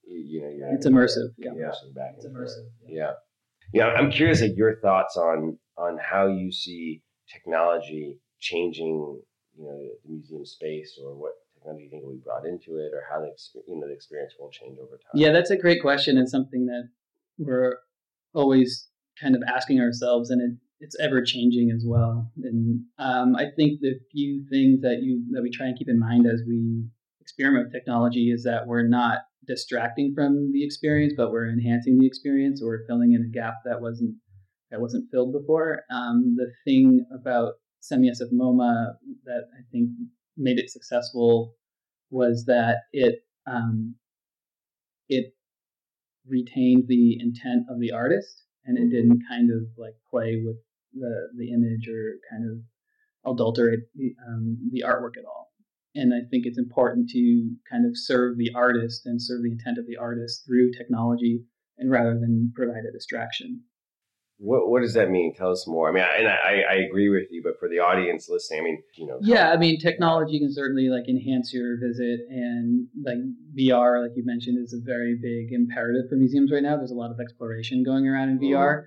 you 0.06 0.42
know, 0.42 0.50
you're 0.50 0.74
It's 0.74 0.86
immersive, 0.86 1.30
yeah. 1.38 1.48
conversing 1.48 1.92
back 1.94 2.12
It's 2.18 2.26
immersive, 2.26 2.68
Yeah. 2.86 3.12
Yeah, 3.72 3.86
I'm 3.86 4.10
curious 4.10 4.42
like 4.42 4.54
your 4.54 4.78
thoughts 4.80 5.16
on 5.16 5.58
on 5.78 5.96
how 5.98 6.26
you 6.26 6.52
see 6.52 7.02
technology 7.32 8.18
changing, 8.38 9.22
you 9.56 9.64
know, 9.64 9.78
the 10.04 10.10
museum 10.12 10.44
space 10.44 11.00
or 11.02 11.14
what 11.16 11.32
technology 11.64 11.84
you 11.84 11.90
think 11.90 12.04
will 12.04 12.12
be 12.12 12.18
brought 12.18 12.46
into 12.46 12.76
it 12.76 12.92
or 12.92 13.02
how 13.10 13.20
the 13.20 13.32
you 13.66 13.80
know 13.80 13.86
the 13.86 13.94
experience 13.94 14.34
will 14.38 14.50
change 14.50 14.78
over 14.78 14.92
time. 14.92 15.12
Yeah, 15.14 15.32
that's 15.32 15.50
a 15.50 15.56
great 15.56 15.80
question 15.80 16.18
and 16.18 16.28
something 16.28 16.66
that 16.66 16.88
we're 17.38 17.78
always 18.34 18.88
kind 19.20 19.34
of 19.34 19.42
asking 19.46 19.80
ourselves, 19.80 20.30
and 20.30 20.40
it, 20.40 20.58
it's 20.80 20.96
ever 21.00 21.22
changing 21.22 21.70
as 21.74 21.84
well. 21.86 22.30
And 22.42 22.82
um, 22.98 23.36
I 23.36 23.46
think 23.56 23.80
the 23.80 23.94
few 24.12 24.44
things 24.50 24.80
that 24.82 24.98
you 25.02 25.24
that 25.32 25.42
we 25.42 25.50
try 25.50 25.66
and 25.66 25.78
keep 25.78 25.88
in 25.88 25.98
mind 25.98 26.26
as 26.26 26.42
we 26.46 26.84
experiment 27.20 27.66
with 27.66 27.72
technology 27.72 28.30
is 28.30 28.42
that 28.44 28.66
we're 28.66 28.86
not 28.86 29.18
distracting 29.46 30.12
from 30.14 30.52
the 30.52 30.64
experience, 30.64 31.14
but 31.16 31.30
we're 31.30 31.48
enhancing 31.48 31.98
the 31.98 32.06
experience 32.06 32.62
or 32.62 32.84
filling 32.86 33.12
in 33.12 33.22
a 33.22 33.28
gap 33.28 33.54
that 33.64 33.80
wasn't 33.80 34.14
that 34.70 34.80
wasn't 34.80 35.10
filled 35.10 35.32
before. 35.32 35.82
Um, 35.90 36.34
the 36.36 36.50
thing 36.64 37.04
about 37.14 37.54
Send 37.80 38.02
Me 38.02 38.10
SF 38.10 38.32
MoMA 38.32 38.94
that 39.24 39.44
I 39.52 39.62
think 39.70 39.90
made 40.36 40.58
it 40.58 40.70
successful 40.70 41.54
was 42.10 42.44
that 42.46 42.78
it 42.92 43.20
um, 43.46 43.94
it 45.08 45.34
retained 46.26 46.84
the 46.88 47.18
intent 47.20 47.66
of 47.68 47.78
the 47.80 47.92
artist 47.92 48.44
and 48.64 48.78
it 48.78 48.94
didn't 48.94 49.22
kind 49.28 49.50
of 49.50 49.66
like 49.76 49.94
play 50.10 50.40
with 50.44 50.56
the 50.94 51.28
the 51.36 51.52
image 51.52 51.88
or 51.88 52.14
kind 52.30 52.44
of 52.50 52.58
adulterate 53.32 53.80
the, 53.94 54.14
um, 54.28 54.70
the 54.72 54.84
artwork 54.86 55.16
at 55.18 55.24
all. 55.24 55.52
And 55.94 56.12
I 56.12 56.26
think 56.28 56.44
it's 56.44 56.58
important 56.58 57.08
to 57.10 57.50
kind 57.70 57.86
of 57.86 57.92
serve 57.94 58.36
the 58.36 58.50
artist 58.54 59.06
and 59.06 59.22
serve 59.22 59.42
the 59.42 59.52
intent 59.52 59.78
of 59.78 59.86
the 59.86 59.96
artist 59.96 60.44
through 60.44 60.72
technology, 60.72 61.44
and 61.78 61.90
rather 61.90 62.14
than 62.14 62.52
provide 62.54 62.84
a 62.88 62.92
distraction. 62.92 63.62
What 64.38 64.68
what 64.68 64.82
does 64.82 64.94
that 64.94 65.10
mean? 65.10 65.32
Tell 65.34 65.50
us 65.50 65.64
more. 65.66 65.88
I 65.88 65.92
mean, 65.92 66.02
I, 66.02 66.16
and 66.18 66.28
I, 66.28 66.62
I 66.68 66.74
agree 66.88 67.08
with 67.08 67.28
you, 67.30 67.40
but 67.42 67.54
for 67.60 67.68
the 67.68 67.78
audience 67.78 68.28
listening, 68.28 68.60
I 68.60 68.64
mean, 68.64 68.82
you 68.96 69.06
know. 69.06 69.18
Yeah, 69.22 69.50
I 69.50 69.56
mean, 69.56 69.78
technology 69.78 70.38
can 70.40 70.52
certainly 70.52 70.88
like 70.88 71.08
enhance 71.08 71.52
your 71.52 71.78
visit, 71.78 72.20
and 72.28 72.88
like 73.04 73.18
VR, 73.56 74.02
like 74.02 74.16
you 74.16 74.24
mentioned, 74.26 74.58
is 74.62 74.72
a 74.74 74.84
very 74.84 75.16
big 75.20 75.52
imperative 75.52 76.10
for 76.10 76.16
museums 76.16 76.50
right 76.52 76.62
now. 76.62 76.76
There's 76.76 76.90
a 76.90 76.94
lot 76.94 77.12
of 77.12 77.20
exploration 77.20 77.84
going 77.84 78.08
around 78.08 78.30
in 78.30 78.38
VR. 78.40 78.86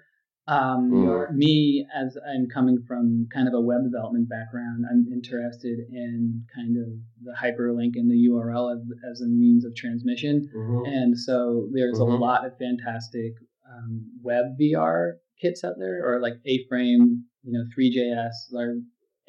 Um, 0.49 0.91
mm. 0.91 1.31
Me, 1.31 1.86
as 1.93 2.17
I'm 2.25 2.47
coming 2.47 2.83
from 2.88 3.27
kind 3.33 3.47
of 3.47 3.53
a 3.53 3.60
web 3.60 3.83
development 3.83 4.29
background, 4.29 4.86
I'm 4.89 5.05
interested 5.12 5.79
in 5.91 6.45
kind 6.55 6.77
of 6.77 6.88
the 7.23 7.33
hyperlink 7.36 7.95
and 7.95 8.10
the 8.10 8.29
URL 8.29 8.73
as, 8.73 8.81
as 9.12 9.21
a 9.21 9.27
means 9.27 9.65
of 9.65 9.75
transmission. 9.75 10.49
Mm-hmm. 10.55 10.86
And 10.86 11.19
so 11.19 11.67
there's 11.73 11.99
mm-hmm. 11.99 12.13
a 12.13 12.15
lot 12.15 12.45
of 12.45 12.57
fantastic 12.57 13.33
um, 13.69 14.10
web 14.23 14.45
VR 14.60 15.15
kits 15.39 15.63
out 15.63 15.76
there, 15.78 16.02
or 16.04 16.21
like 16.21 16.36
A-Frame, 16.45 17.23
you 17.43 17.54
know, 17.54 17.63
Three.js 17.73 18.54
or 18.54 18.76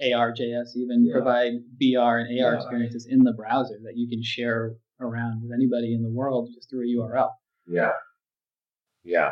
AR.js 0.01 0.77
even 0.77 1.07
yeah. 1.07 1.12
provide 1.12 1.53
VR 1.83 2.21
and 2.21 2.29
AR 2.40 2.53
yeah, 2.53 2.55
experiences 2.55 3.07
in 3.11 3.25
the 3.25 3.33
browser 3.33 3.79
that 3.85 3.97
you 3.97 4.09
can 4.09 4.23
share 4.23 4.75
around 5.01 5.42
with 5.42 5.53
anybody 5.53 5.94
in 5.94 6.03
the 6.03 6.11
world 6.11 6.51
just 6.55 6.71
through 6.71 6.83
a 6.83 6.97
URL. 6.97 7.31
Yeah. 7.66 7.92
Yeah. 9.05 9.31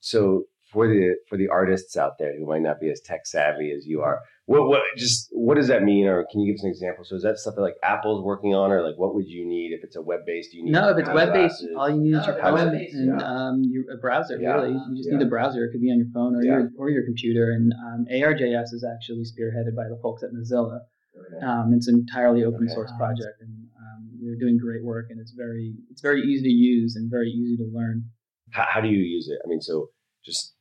So 0.00 0.44
for 0.74 0.88
the 0.88 1.14
for 1.28 1.38
the 1.38 1.48
artists 1.48 1.96
out 1.96 2.18
there 2.18 2.36
who 2.36 2.44
might 2.46 2.60
not 2.60 2.80
be 2.80 2.90
as 2.90 3.00
tech 3.00 3.26
savvy 3.26 3.70
as 3.70 3.86
you 3.86 4.02
are, 4.02 4.20
what 4.46 4.68
what 4.68 4.82
just 4.96 5.28
what 5.30 5.54
does 5.54 5.68
that 5.68 5.84
mean, 5.84 6.06
or 6.06 6.26
can 6.30 6.40
you 6.40 6.52
give 6.52 6.58
us 6.58 6.64
an 6.64 6.70
example? 6.70 7.04
So 7.04 7.14
is 7.14 7.22
that 7.22 7.38
stuff 7.38 7.54
that 7.54 7.62
like 7.62 7.76
Apple's 7.82 8.22
working 8.22 8.54
on, 8.54 8.72
or 8.72 8.82
like 8.82 8.98
what 8.98 9.14
would 9.14 9.26
you 9.26 9.46
need 9.46 9.72
if 9.72 9.84
it's 9.84 9.96
a 9.96 10.02
web 10.02 10.26
based? 10.26 10.52
You 10.52 10.64
need 10.64 10.72
no, 10.72 10.90
if 10.90 10.98
it's 10.98 11.08
web 11.08 11.32
based, 11.32 11.64
all 11.78 11.88
you 11.88 12.00
need 12.02 12.14
is 12.18 12.26
your 12.26 12.38
phone 12.42 12.74
and 12.74 13.20
yeah. 13.20 13.24
um, 13.24 13.62
your, 13.64 13.84
a 13.94 13.96
browser. 13.96 14.36
Yeah. 14.38 14.54
Really, 14.54 14.72
you 14.72 14.96
just 14.96 15.08
yeah. 15.08 15.16
need 15.16 15.26
a 15.26 15.30
browser. 15.30 15.64
It 15.64 15.70
could 15.70 15.80
be 15.80 15.90
on 15.90 15.98
your 15.98 16.10
phone 16.12 16.34
or 16.34 16.42
your 16.42 16.68
or 16.76 16.90
your 16.90 17.04
computer. 17.04 17.52
And 17.52 17.72
um, 17.72 18.06
AR.js 18.10 18.74
is 18.74 18.84
actually 18.84 19.22
spearheaded 19.22 19.76
by 19.76 19.88
the 19.88 19.98
folks 20.02 20.22
at 20.24 20.30
Mozilla. 20.34 20.80
Okay. 21.14 21.46
Um, 21.46 21.72
it's 21.72 21.86
an 21.86 21.94
entirely 21.94 22.42
open 22.42 22.66
okay. 22.66 22.74
source 22.74 22.92
project, 22.98 23.40
and 23.40 23.68
um, 23.78 24.10
they're 24.20 24.36
doing 24.36 24.58
great 24.58 24.84
work. 24.84 25.06
And 25.10 25.20
it's 25.20 25.32
very 25.32 25.74
it's 25.90 26.02
very 26.02 26.20
easy 26.22 26.42
to 26.42 26.52
use 26.52 26.96
and 26.96 27.08
very 27.08 27.30
easy 27.30 27.56
to 27.58 27.70
learn. 27.72 28.10
How, 28.50 28.66
how 28.68 28.80
do 28.80 28.88
you 28.88 28.98
use 28.98 29.28
it? 29.28 29.38
I 29.44 29.48
mean, 29.48 29.60
so 29.60 29.88
just 30.24 30.54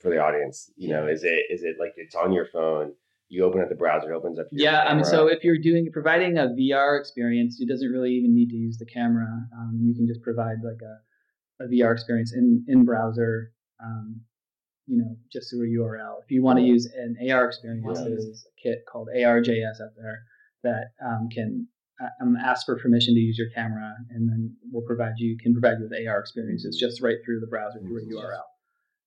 for 0.00 0.10
the 0.10 0.18
audience, 0.18 0.70
you 0.76 0.88
know, 0.88 1.06
is 1.06 1.24
it 1.24 1.46
is 1.50 1.62
it 1.62 1.76
like 1.78 1.92
it's 1.96 2.14
on 2.14 2.32
your 2.32 2.46
phone? 2.46 2.92
you 3.30 3.44
open 3.44 3.60
up 3.60 3.68
the 3.68 3.76
browser, 3.76 4.12
it 4.12 4.16
opens 4.16 4.40
up. 4.40 4.46
yeah, 4.50 4.82
I 4.82 4.92
mean, 4.92 5.04
so 5.04 5.28
if 5.28 5.44
you're 5.44 5.56
doing 5.56 5.88
providing 5.92 6.36
a 6.36 6.48
VR 6.48 6.98
experience, 6.98 7.60
it 7.60 7.68
doesn't 7.68 7.88
really 7.88 8.10
even 8.10 8.34
need 8.34 8.50
to 8.50 8.56
use 8.56 8.76
the 8.76 8.86
camera. 8.86 9.28
Um, 9.56 9.78
you 9.80 9.94
can 9.94 10.06
just 10.08 10.20
provide 10.20 10.56
like 10.64 10.80
a, 10.82 11.64
a 11.64 11.68
VR 11.68 11.92
experience 11.92 12.34
in 12.34 12.64
in 12.68 12.84
browser. 12.84 13.52
Um, 13.82 14.22
you 14.86 14.98
know, 14.98 15.16
just 15.32 15.50
through 15.50 15.62
a 15.62 15.78
URL. 15.78 16.16
If 16.24 16.32
you 16.32 16.42
want 16.42 16.58
to 16.58 16.64
use 16.64 16.86
an 16.86 17.16
AR 17.30 17.46
experience, 17.46 17.86
wow. 17.86 18.04
there's 18.04 18.24
a 18.24 18.60
kit 18.60 18.80
called 18.90 19.08
AR.js 19.14 19.80
out 19.80 19.94
there 19.96 20.22
that 20.64 20.86
um, 21.06 21.28
can 21.32 21.68
um, 22.20 22.36
ask 22.36 22.66
for 22.66 22.76
permission 22.76 23.14
to 23.14 23.20
use 23.20 23.38
your 23.38 23.50
camera, 23.54 23.94
and 24.10 24.28
then 24.28 24.56
we'll 24.72 24.84
provide 24.84 25.12
you 25.18 25.38
can 25.38 25.52
provide 25.52 25.78
you 25.78 25.88
with 25.88 26.08
AR 26.08 26.18
experiences 26.18 26.76
just 26.76 27.00
right 27.00 27.18
through 27.24 27.38
the 27.38 27.46
browser 27.46 27.78
through 27.78 27.98
a 27.98 28.06
URL. 28.06 28.42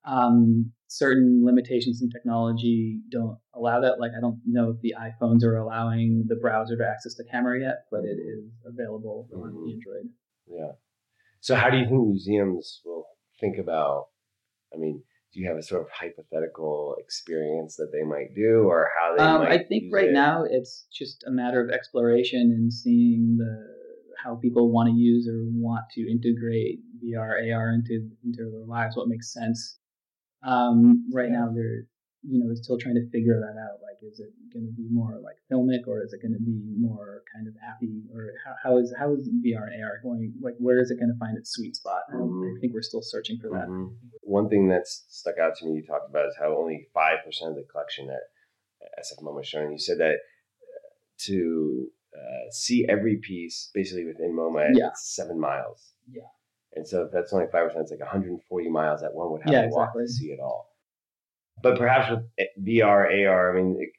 Um, 0.05 0.71
certain 0.93 1.41
limitations 1.43 2.01
in 2.01 2.09
technology 2.09 3.01
don't 3.11 3.37
allow 3.55 3.81
that. 3.81 3.99
Like 3.99 4.11
I 4.15 4.21
don't 4.21 4.39
know 4.45 4.69
if 4.69 4.81
the 4.81 4.93
iPhones 4.99 5.43
are 5.43 5.57
allowing 5.57 6.25
the 6.27 6.35
browser 6.35 6.77
to 6.77 6.87
access 6.87 7.15
the 7.15 7.25
camera 7.29 7.59
yet, 7.59 7.85
but 7.89 8.01
it 8.03 8.19
is 8.19 8.51
available 8.65 9.27
mm-hmm. 9.33 9.41
on 9.41 9.49
Android. 9.49 10.09
Yeah. 10.47 10.73
So 11.41 11.55
how 11.55 11.69
do 11.69 11.77
you 11.77 11.85
think 11.85 12.07
museums 12.07 12.81
will 12.85 13.05
think 13.39 13.57
about? 13.57 14.05
I 14.73 14.77
mean, 14.77 15.03
do 15.33 15.39
you 15.39 15.47
have 15.47 15.57
a 15.57 15.63
sort 15.63 15.81
of 15.81 15.87
hypothetical 15.91 16.95
experience 16.99 17.75
that 17.77 17.89
they 17.91 18.03
might 18.03 18.35
do, 18.35 18.65
or 18.67 18.89
how 18.99 19.15
they? 19.15 19.23
Um, 19.23 19.41
I 19.41 19.63
think 19.63 19.91
right 19.91 20.09
it? 20.09 20.13
now 20.13 20.45
it's 20.47 20.85
just 20.93 21.23
a 21.27 21.31
matter 21.31 21.59
of 21.59 21.71
exploration 21.71 22.53
and 22.55 22.71
seeing 22.71 23.37
the 23.37 23.83
how 24.23 24.35
people 24.35 24.71
want 24.71 24.89
to 24.89 24.95
use 24.95 25.27
or 25.27 25.43
want 25.51 25.83
to 25.93 26.01
integrate 26.09 26.79
VR, 27.03 27.53
AR 27.53 27.73
into 27.73 28.09
into 28.23 28.49
their 28.51 28.65
lives. 28.67 28.95
What 28.95 29.07
makes 29.07 29.33
sense 29.33 29.79
um, 30.43 31.09
right 31.11 31.29
now, 31.29 31.51
they're 31.53 31.87
you 32.23 32.39
know 32.39 32.53
still 32.55 32.77
trying 32.77 32.95
to 32.95 33.09
figure 33.11 33.39
that 33.39 33.59
out. 33.59 33.79
Like, 33.83 33.99
is 34.01 34.19
it 34.19 34.31
going 34.53 34.65
to 34.65 34.71
be 34.71 34.87
more 34.91 35.19
like 35.23 35.37
filmic, 35.51 35.87
or 35.87 36.03
is 36.03 36.13
it 36.13 36.21
going 36.21 36.33
to 36.33 36.43
be 36.43 36.59
more 36.79 37.23
kind 37.33 37.47
of 37.47 37.53
appy, 37.63 38.03
or 38.13 38.31
how, 38.45 38.53
how 38.63 38.77
is 38.77 38.93
how 38.97 39.13
is 39.13 39.29
VR 39.45 39.67
and 39.71 39.83
AR 39.83 39.99
going? 40.03 40.33
Like, 40.41 40.55
where 40.57 40.79
is 40.79 40.91
it 40.91 40.99
going 40.99 41.11
to 41.11 41.19
find 41.19 41.37
its 41.37 41.51
sweet 41.51 41.75
spot? 41.75 42.01
Mm-hmm. 42.13 42.57
I 42.57 42.59
think 42.59 42.73
we're 42.73 42.81
still 42.81 43.01
searching 43.01 43.39
for 43.39 43.49
that. 43.49 43.67
Mm-hmm. 43.67 43.93
One 44.21 44.49
thing 44.49 44.67
that's 44.67 45.05
stuck 45.09 45.37
out 45.37 45.55
to 45.57 45.65
me 45.65 45.75
you 45.75 45.83
talked 45.85 46.09
about 46.09 46.27
is 46.27 46.35
how 46.39 46.55
only 46.57 46.87
five 46.93 47.23
percent 47.25 47.51
of 47.51 47.57
the 47.57 47.67
collection 47.71 48.09
at 48.09 48.23
SF 48.99 49.23
MoMA 49.23 49.35
was 49.35 49.47
shown. 49.47 49.71
You 49.71 49.79
said 49.79 49.99
that 49.99 50.15
uh, 50.15 50.89
to 51.25 51.87
uh, 52.15 52.51
see 52.51 52.85
every 52.87 53.17
piece 53.17 53.69
basically 53.73 54.05
within 54.05 54.35
MoMA, 54.35 54.69
yeah. 54.73 54.87
it's 54.89 55.15
seven 55.15 55.39
miles. 55.39 55.93
Yeah. 56.11 56.23
And 56.75 56.87
so 56.87 57.03
if 57.03 57.11
that's 57.11 57.33
only 57.33 57.45
five 57.51 57.67
percent, 57.67 57.83
it's 57.83 57.91
like 57.91 57.99
140 57.99 58.69
miles 58.69 59.01
that 59.01 59.13
one 59.13 59.31
would 59.31 59.41
have 59.43 59.53
yeah, 59.53 59.61
to 59.63 59.67
walk 59.69 59.89
exactly. 59.95 60.05
to 60.05 60.11
see 60.11 60.25
it 60.27 60.39
all. 60.39 60.69
But 61.61 61.77
perhaps 61.77 62.09
with 62.09 62.47
VR, 62.61 63.27
AR, 63.27 63.51
I 63.51 63.61
mean, 63.61 63.77
it, 63.79 63.89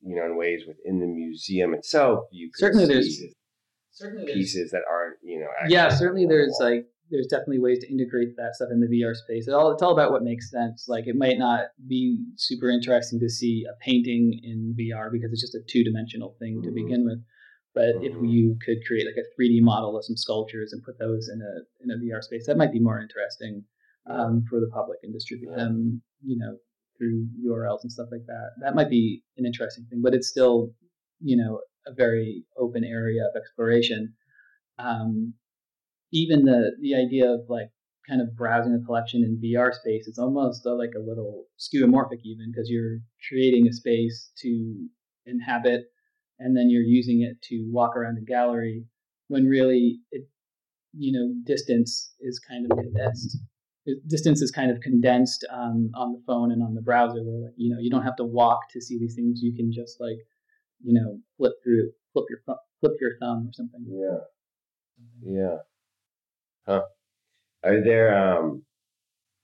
you 0.00 0.16
know, 0.16 0.24
in 0.24 0.36
ways 0.36 0.62
within 0.66 1.00
the 1.00 1.06
museum 1.06 1.74
itself, 1.74 2.24
you 2.32 2.50
could 2.50 2.58
certainly 2.58 2.86
there's 2.86 3.22
certainly 3.92 4.32
pieces 4.32 4.70
that 4.70 4.82
aren't, 4.90 5.16
you 5.22 5.40
know. 5.40 5.46
Yeah, 5.68 5.88
certainly 5.88 6.26
there's 6.26 6.56
like 6.60 6.86
there's 7.10 7.26
definitely 7.26 7.60
ways 7.60 7.78
to 7.80 7.90
integrate 7.90 8.36
that 8.36 8.54
stuff 8.54 8.70
in 8.72 8.80
the 8.80 8.86
VR 8.86 9.14
space. 9.14 9.46
It's 9.46 9.54
all 9.54 9.72
it's 9.72 9.82
all 9.82 9.92
about 9.92 10.10
what 10.10 10.22
makes 10.22 10.50
sense. 10.50 10.86
Like 10.88 11.06
it 11.06 11.16
might 11.16 11.38
not 11.38 11.66
be 11.86 12.24
super 12.36 12.70
interesting 12.70 13.20
to 13.20 13.28
see 13.28 13.64
a 13.68 13.76
painting 13.84 14.40
in 14.42 14.74
VR 14.78 15.12
because 15.12 15.32
it's 15.32 15.42
just 15.42 15.54
a 15.54 15.60
two 15.68 15.84
dimensional 15.84 16.36
thing 16.38 16.56
mm-hmm. 16.56 16.68
to 16.68 16.70
begin 16.74 17.04
with. 17.04 17.22
But 17.74 17.96
if 18.02 18.12
mm-hmm. 18.12 18.26
you 18.26 18.56
could 18.64 18.78
create 18.86 19.06
like 19.06 19.16
a 19.16 19.40
3D 19.40 19.60
model 19.60 19.96
of 19.96 20.04
some 20.04 20.16
sculptures 20.16 20.72
and 20.72 20.82
put 20.82 20.98
those 20.98 21.28
in 21.28 21.40
a 21.42 21.82
in 21.82 21.90
a 21.90 21.98
VR 21.98 22.22
space, 22.22 22.46
that 22.46 22.56
might 22.56 22.72
be 22.72 22.80
more 22.80 23.00
interesting 23.00 23.64
um, 24.08 24.44
for 24.48 24.60
the 24.60 24.70
public 24.72 24.98
and 25.02 25.12
distribute 25.12 25.50
yeah. 25.50 25.64
them, 25.64 26.02
you 26.24 26.38
know, 26.38 26.56
through 26.96 27.26
URLs 27.44 27.82
and 27.82 27.90
stuff 27.90 28.08
like 28.12 28.26
that. 28.26 28.50
That 28.62 28.76
might 28.76 28.90
be 28.90 29.22
an 29.36 29.44
interesting 29.44 29.86
thing, 29.90 30.02
but 30.02 30.14
it's 30.14 30.28
still, 30.28 30.70
you 31.20 31.36
know, 31.36 31.60
a 31.86 31.92
very 31.92 32.44
open 32.56 32.84
area 32.84 33.22
of 33.22 33.36
exploration. 33.36 34.14
Um, 34.78 35.34
even 36.12 36.44
the 36.44 36.76
the 36.80 36.94
idea 36.94 37.28
of 37.28 37.40
like 37.48 37.70
kind 38.08 38.20
of 38.20 38.36
browsing 38.36 38.78
a 38.80 38.84
collection 38.84 39.24
in 39.24 39.40
VR 39.42 39.72
space, 39.72 40.06
it's 40.06 40.18
almost 40.18 40.64
uh, 40.66 40.76
like 40.76 40.92
a 40.96 41.00
little 41.00 41.46
skeuomorphic 41.58 42.20
even 42.22 42.52
because 42.52 42.68
you're 42.70 42.98
creating 43.28 43.66
a 43.66 43.72
space 43.72 44.30
to 44.42 44.88
inhabit 45.26 45.86
and 46.38 46.56
then 46.56 46.70
you're 46.70 46.82
using 46.82 47.22
it 47.22 47.40
to 47.42 47.66
walk 47.70 47.96
around 47.96 48.18
a 48.18 48.24
gallery 48.24 48.84
when 49.28 49.46
really 49.46 50.00
it 50.10 50.28
you 50.96 51.12
know 51.12 51.34
distance 51.44 52.12
is 52.20 52.38
kind 52.38 52.70
of 52.70 52.76
condensed. 52.78 53.38
Distance 54.06 54.40
is 54.40 54.50
kind 54.50 54.70
of 54.70 54.80
condensed 54.80 55.46
um, 55.52 55.90
on 55.94 56.12
the 56.12 56.22
phone 56.26 56.50
and 56.52 56.62
on 56.62 56.74
the 56.74 56.80
browser 56.80 57.22
where 57.22 57.42
like 57.42 57.54
you 57.56 57.72
know 57.72 57.80
you 57.80 57.90
don't 57.90 58.02
have 58.02 58.16
to 58.16 58.24
walk 58.24 58.60
to 58.70 58.80
see 58.80 58.98
these 58.98 59.14
things. 59.14 59.42
You 59.42 59.54
can 59.54 59.72
just 59.72 60.00
like 60.00 60.18
you 60.82 60.94
know 60.94 61.18
flip 61.36 61.52
through 61.62 61.90
flip 62.12 62.26
your 62.30 62.40
flip 62.80 62.92
your 63.00 63.18
thumb 63.20 63.48
or 63.48 63.52
something. 63.52 63.84
Yeah. 63.88 64.20
Yeah. 65.22 65.56
Huh. 66.66 66.82
Are 67.62 67.82
there 67.82 68.38
um 68.38 68.62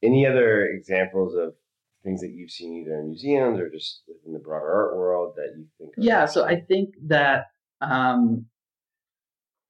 any 0.03 0.27
other 0.27 0.67
examples 0.67 1.35
of 1.35 1.55
things 2.03 2.21
that 2.21 2.31
you've 2.31 2.51
seen 2.51 2.75
either 2.75 2.99
in 2.99 3.09
museums 3.09 3.61
or 3.61 3.69
just 3.71 4.03
in 4.27 4.33
the 4.33 4.39
broader 4.39 4.73
art 4.73 4.97
world 4.97 5.35
that 5.37 5.55
you 5.57 5.67
think? 5.79 5.93
yeah, 5.99 6.25
so 6.25 6.45
I 6.45 6.61
think 6.61 6.95
that 7.07 7.47
um, 7.81 8.47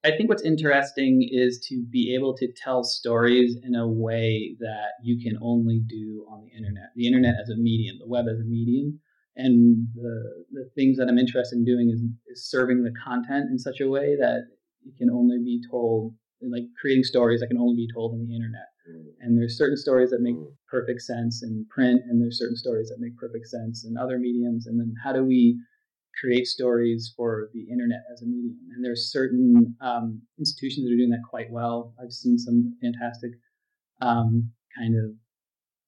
I 0.02 0.10
think 0.16 0.28
what's 0.28 0.42
interesting 0.42 1.28
is 1.30 1.60
to 1.68 1.84
be 1.90 2.14
able 2.14 2.34
to 2.36 2.48
tell 2.52 2.84
stories 2.84 3.56
in 3.62 3.74
a 3.74 3.86
way 3.86 4.56
that 4.60 4.92
you 5.02 5.22
can 5.22 5.38
only 5.42 5.80
do 5.86 6.26
on 6.30 6.42
the 6.42 6.56
internet. 6.56 6.90
The 6.96 7.06
internet 7.06 7.34
as 7.40 7.50
a 7.50 7.56
medium, 7.56 7.98
the 7.98 8.08
web 8.08 8.26
as 8.30 8.40
a 8.40 8.44
medium, 8.44 9.00
and 9.36 9.88
the 9.94 10.44
the 10.52 10.70
things 10.74 10.96
that 10.96 11.08
I'm 11.08 11.18
interested 11.18 11.56
in 11.56 11.64
doing 11.64 11.90
is, 11.90 12.00
is 12.28 12.48
serving 12.48 12.82
the 12.82 12.92
content 13.04 13.50
in 13.50 13.58
such 13.58 13.80
a 13.80 13.88
way 13.88 14.16
that 14.16 14.44
it 14.86 14.96
can 14.96 15.10
only 15.10 15.38
be 15.38 15.62
told, 15.70 16.14
like 16.40 16.64
creating 16.80 17.04
stories 17.04 17.40
that 17.40 17.48
can 17.48 17.58
only 17.58 17.76
be 17.76 17.88
told 17.92 18.12
on 18.12 18.26
the 18.26 18.34
internet. 18.34 18.68
And 19.20 19.38
there's 19.38 19.56
certain 19.58 19.76
stories 19.76 20.10
that 20.10 20.20
make 20.20 20.36
mm. 20.36 20.52
perfect 20.68 21.02
sense 21.02 21.42
in 21.42 21.66
print, 21.70 22.02
and 22.08 22.20
there's 22.20 22.38
certain 22.38 22.56
stories 22.56 22.88
that 22.88 23.00
make 23.00 23.16
perfect 23.16 23.46
sense 23.46 23.84
in 23.84 23.96
other 23.96 24.18
mediums. 24.18 24.66
And 24.66 24.78
then 24.78 24.94
how 25.02 25.12
do 25.12 25.24
we 25.24 25.58
create 26.18 26.46
stories 26.46 27.12
for 27.16 27.48
the 27.52 27.66
internet 27.70 28.00
as 28.12 28.22
a 28.22 28.26
medium. 28.26 28.56
And 28.74 28.84
there's 28.84 29.10
certain 29.10 29.74
um, 29.80 30.20
institutions 30.38 30.86
that 30.86 30.92
are 30.92 30.96
doing 30.96 31.10
that 31.10 31.22
quite 31.28 31.50
well. 31.50 31.94
I've 32.02 32.12
seen 32.12 32.38
some 32.38 32.76
fantastic 32.82 33.32
um, 34.00 34.50
kind 34.76 34.94
of 34.96 35.12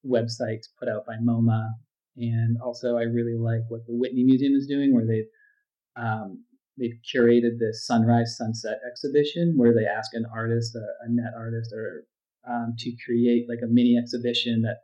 websites 0.09 0.67
put 0.79 0.89
out 0.89 1.05
by 1.05 1.15
MoMA. 1.23 1.69
And 2.15 2.57
also, 2.63 2.97
I 2.97 3.03
really 3.03 3.37
like 3.37 3.61
what 3.69 3.85
the 3.87 3.93
Whitney 3.93 4.23
Museum 4.23 4.53
is 4.53 4.67
doing, 4.67 4.93
where 4.93 5.05
they've 5.05 5.29
um, 5.95 6.43
they've 6.77 6.99
curated 7.13 7.59
this 7.59 7.85
sunrise 7.85 8.35
sunset 8.37 8.79
exhibition, 8.87 9.53
where 9.57 9.73
they 9.73 9.85
ask 9.85 10.11
an 10.13 10.25
artist, 10.33 10.75
a, 10.75 11.05
a 11.05 11.09
net 11.09 11.33
artist, 11.35 11.73
or 11.73 12.05
um, 12.49 12.75
to 12.79 12.95
create 13.05 13.45
like 13.49 13.59
a 13.63 13.67
mini 13.67 13.97
exhibition 13.97 14.61
that 14.61 14.77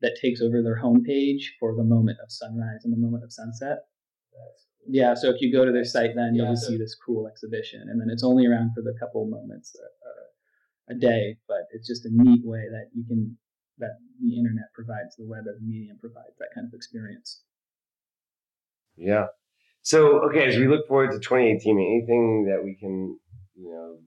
that 0.00 0.18
takes 0.20 0.40
over 0.40 0.62
their 0.62 0.82
homepage 0.82 1.54
for 1.60 1.76
the 1.76 1.84
moment 1.84 2.18
of 2.22 2.30
sunrise 2.30 2.84
and 2.84 2.92
the 2.92 2.98
moment 2.98 3.22
of 3.22 3.32
sunset. 3.32 3.86
That's 4.32 4.66
yeah, 4.88 5.14
so 5.14 5.30
if 5.30 5.40
you 5.40 5.52
go 5.52 5.64
to 5.64 5.72
their 5.72 5.84
site, 5.84 6.10
then 6.16 6.34
you'll 6.34 6.48
yeah, 6.48 6.54
so, 6.54 6.68
see 6.70 6.76
this 6.76 6.96
cool 7.06 7.28
exhibition, 7.28 7.86
and 7.88 8.00
then 8.00 8.08
it's 8.10 8.24
only 8.24 8.46
around 8.46 8.72
for 8.74 8.82
the 8.82 8.94
couple 8.98 9.26
moments 9.26 9.76
a, 10.88 10.92
a 10.92 10.98
day, 10.98 11.36
but 11.46 11.68
it's 11.72 11.86
just 11.86 12.04
a 12.04 12.10
neat 12.10 12.42
way 12.44 12.64
that 12.70 12.90
you 12.92 13.04
can 13.06 13.36
that 13.78 13.98
the 14.20 14.36
internet 14.36 14.72
provides, 14.74 15.16
the 15.16 15.26
web 15.26 15.44
as 15.48 15.60
a 15.60 15.64
medium 15.64 15.98
provides 15.98 16.36
that 16.38 16.48
kind 16.54 16.66
of 16.66 16.74
experience. 16.74 17.42
Yeah. 18.96 19.26
So 19.82 20.20
okay, 20.28 20.46
as 20.46 20.56
we 20.56 20.68
look 20.68 20.86
forward 20.88 21.12
to 21.12 21.18
2018, 21.18 21.78
anything 21.78 22.46
that 22.50 22.62
we 22.62 22.76
can, 22.78 23.18
you 23.54 23.70
know, 23.70 23.98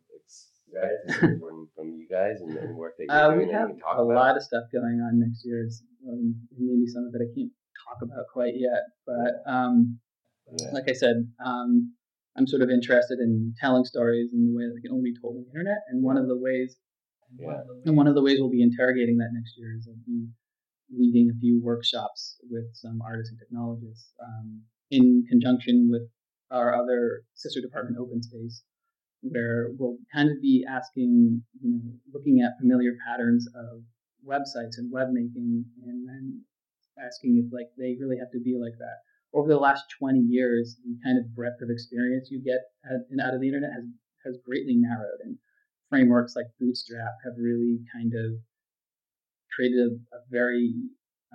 expect 0.75 1.39
from, 1.39 1.69
from 1.75 1.88
you 1.95 2.07
guys 2.11 2.41
and, 2.41 2.57
and 2.57 2.75
work 2.75 2.95
that 2.97 3.05
you're 3.07 3.15
uh, 3.15 3.31
doing? 3.31 3.47
We 3.47 3.53
have 3.53 3.69
a 3.71 4.01
about? 4.01 4.07
lot 4.07 4.38
of 4.38 4.43
stuff 4.43 4.63
going 4.71 4.99
on 4.99 5.19
next 5.19 5.43
year. 5.45 5.67
Um, 6.07 6.35
maybe 6.57 6.88
some 6.88 7.07
of 7.07 7.15
it 7.15 7.23
I 7.23 7.29
can't 7.33 7.51
talk 7.88 8.03
about 8.03 8.25
quite 8.33 8.53
yet, 8.55 8.83
but 9.05 9.49
um, 9.49 9.99
yeah. 10.59 10.71
Like 10.73 10.85
I 10.88 10.93
said, 10.93 11.15
um, 11.43 11.93
I'm 12.38 12.47
sort 12.47 12.61
of 12.61 12.69
interested 12.69 13.19
in 13.19 13.53
telling 13.59 13.85
stories 13.85 14.31
in 14.33 14.45
the 14.45 14.53
way 14.53 14.65
that 14.65 14.75
they 14.75 14.88
can 14.88 14.95
only 14.95 15.11
be 15.11 15.17
told 15.19 15.38
on 15.38 15.43
the 15.43 15.49
internet. 15.49 15.81
And 15.89 16.03
one 16.03 16.17
of 16.17 16.27
the 16.27 16.38
ways, 16.38 16.75
yeah. 17.39 17.63
and 17.85 17.97
one 17.97 18.07
of 18.07 18.15
the 18.15 18.21
ways 18.21 18.38
we'll 18.39 18.51
be 18.51 18.61
interrogating 18.61 19.17
that 19.17 19.31
next 19.33 19.57
year 19.57 19.73
is 19.77 19.88
I'll 19.88 19.95
be 20.05 20.27
leading 20.93 21.31
a 21.31 21.39
few 21.39 21.61
workshops 21.63 22.38
with 22.49 22.65
some 22.73 23.01
artists 23.01 23.31
and 23.31 23.39
technologists 23.39 24.13
um, 24.21 24.61
in 24.91 25.25
conjunction 25.29 25.89
with 25.89 26.03
our 26.51 26.75
other 26.75 27.23
sister 27.33 27.59
department, 27.61 27.97
Open 27.99 28.21
Space, 28.21 28.61
where 29.21 29.69
we'll 29.78 29.97
kind 30.13 30.30
of 30.30 30.41
be 30.41 30.65
asking, 30.69 31.43
you 31.62 31.69
know, 31.69 31.93
looking 32.13 32.41
at 32.41 32.60
familiar 32.60 32.93
patterns 33.08 33.47
of 33.56 33.82
websites 34.25 34.78
and 34.78 34.91
web 34.91 35.10
making, 35.12 35.65
and 35.84 36.08
then 36.08 36.41
asking 37.04 37.43
if 37.43 37.51
like 37.54 37.67
they 37.78 37.97
really 37.99 38.17
have 38.17 38.32
to 38.32 38.39
be 38.39 38.58
like 38.60 38.78
that 38.80 38.99
over 39.36 39.49
the 39.49 39.60
last 39.60 39.84
20 39.99 40.19
years, 40.19 40.78
the 40.84 40.97
kind 41.04 41.19
of 41.19 41.36
breadth 41.36 41.62
of 41.62 41.69
experience 41.69 42.32
you 42.32 42.41
get 42.41 42.71
and 43.12 43.19
out 43.19 43.34
of 43.34 43.41
the 43.41 43.47
internet 43.47 43.71
has, 43.75 43.84
has 44.25 44.38
greatly 44.45 44.75
narrowed. 44.78 45.19
And 45.23 45.38
frameworks 45.89 46.36
like 46.36 46.47
Bootstrap 46.60 47.12
have 47.25 47.34
really 47.38 47.80
kind 47.93 48.13
of 48.15 48.39
created 49.54 49.80
a, 49.80 50.15
a 50.15 50.19
very 50.32 50.73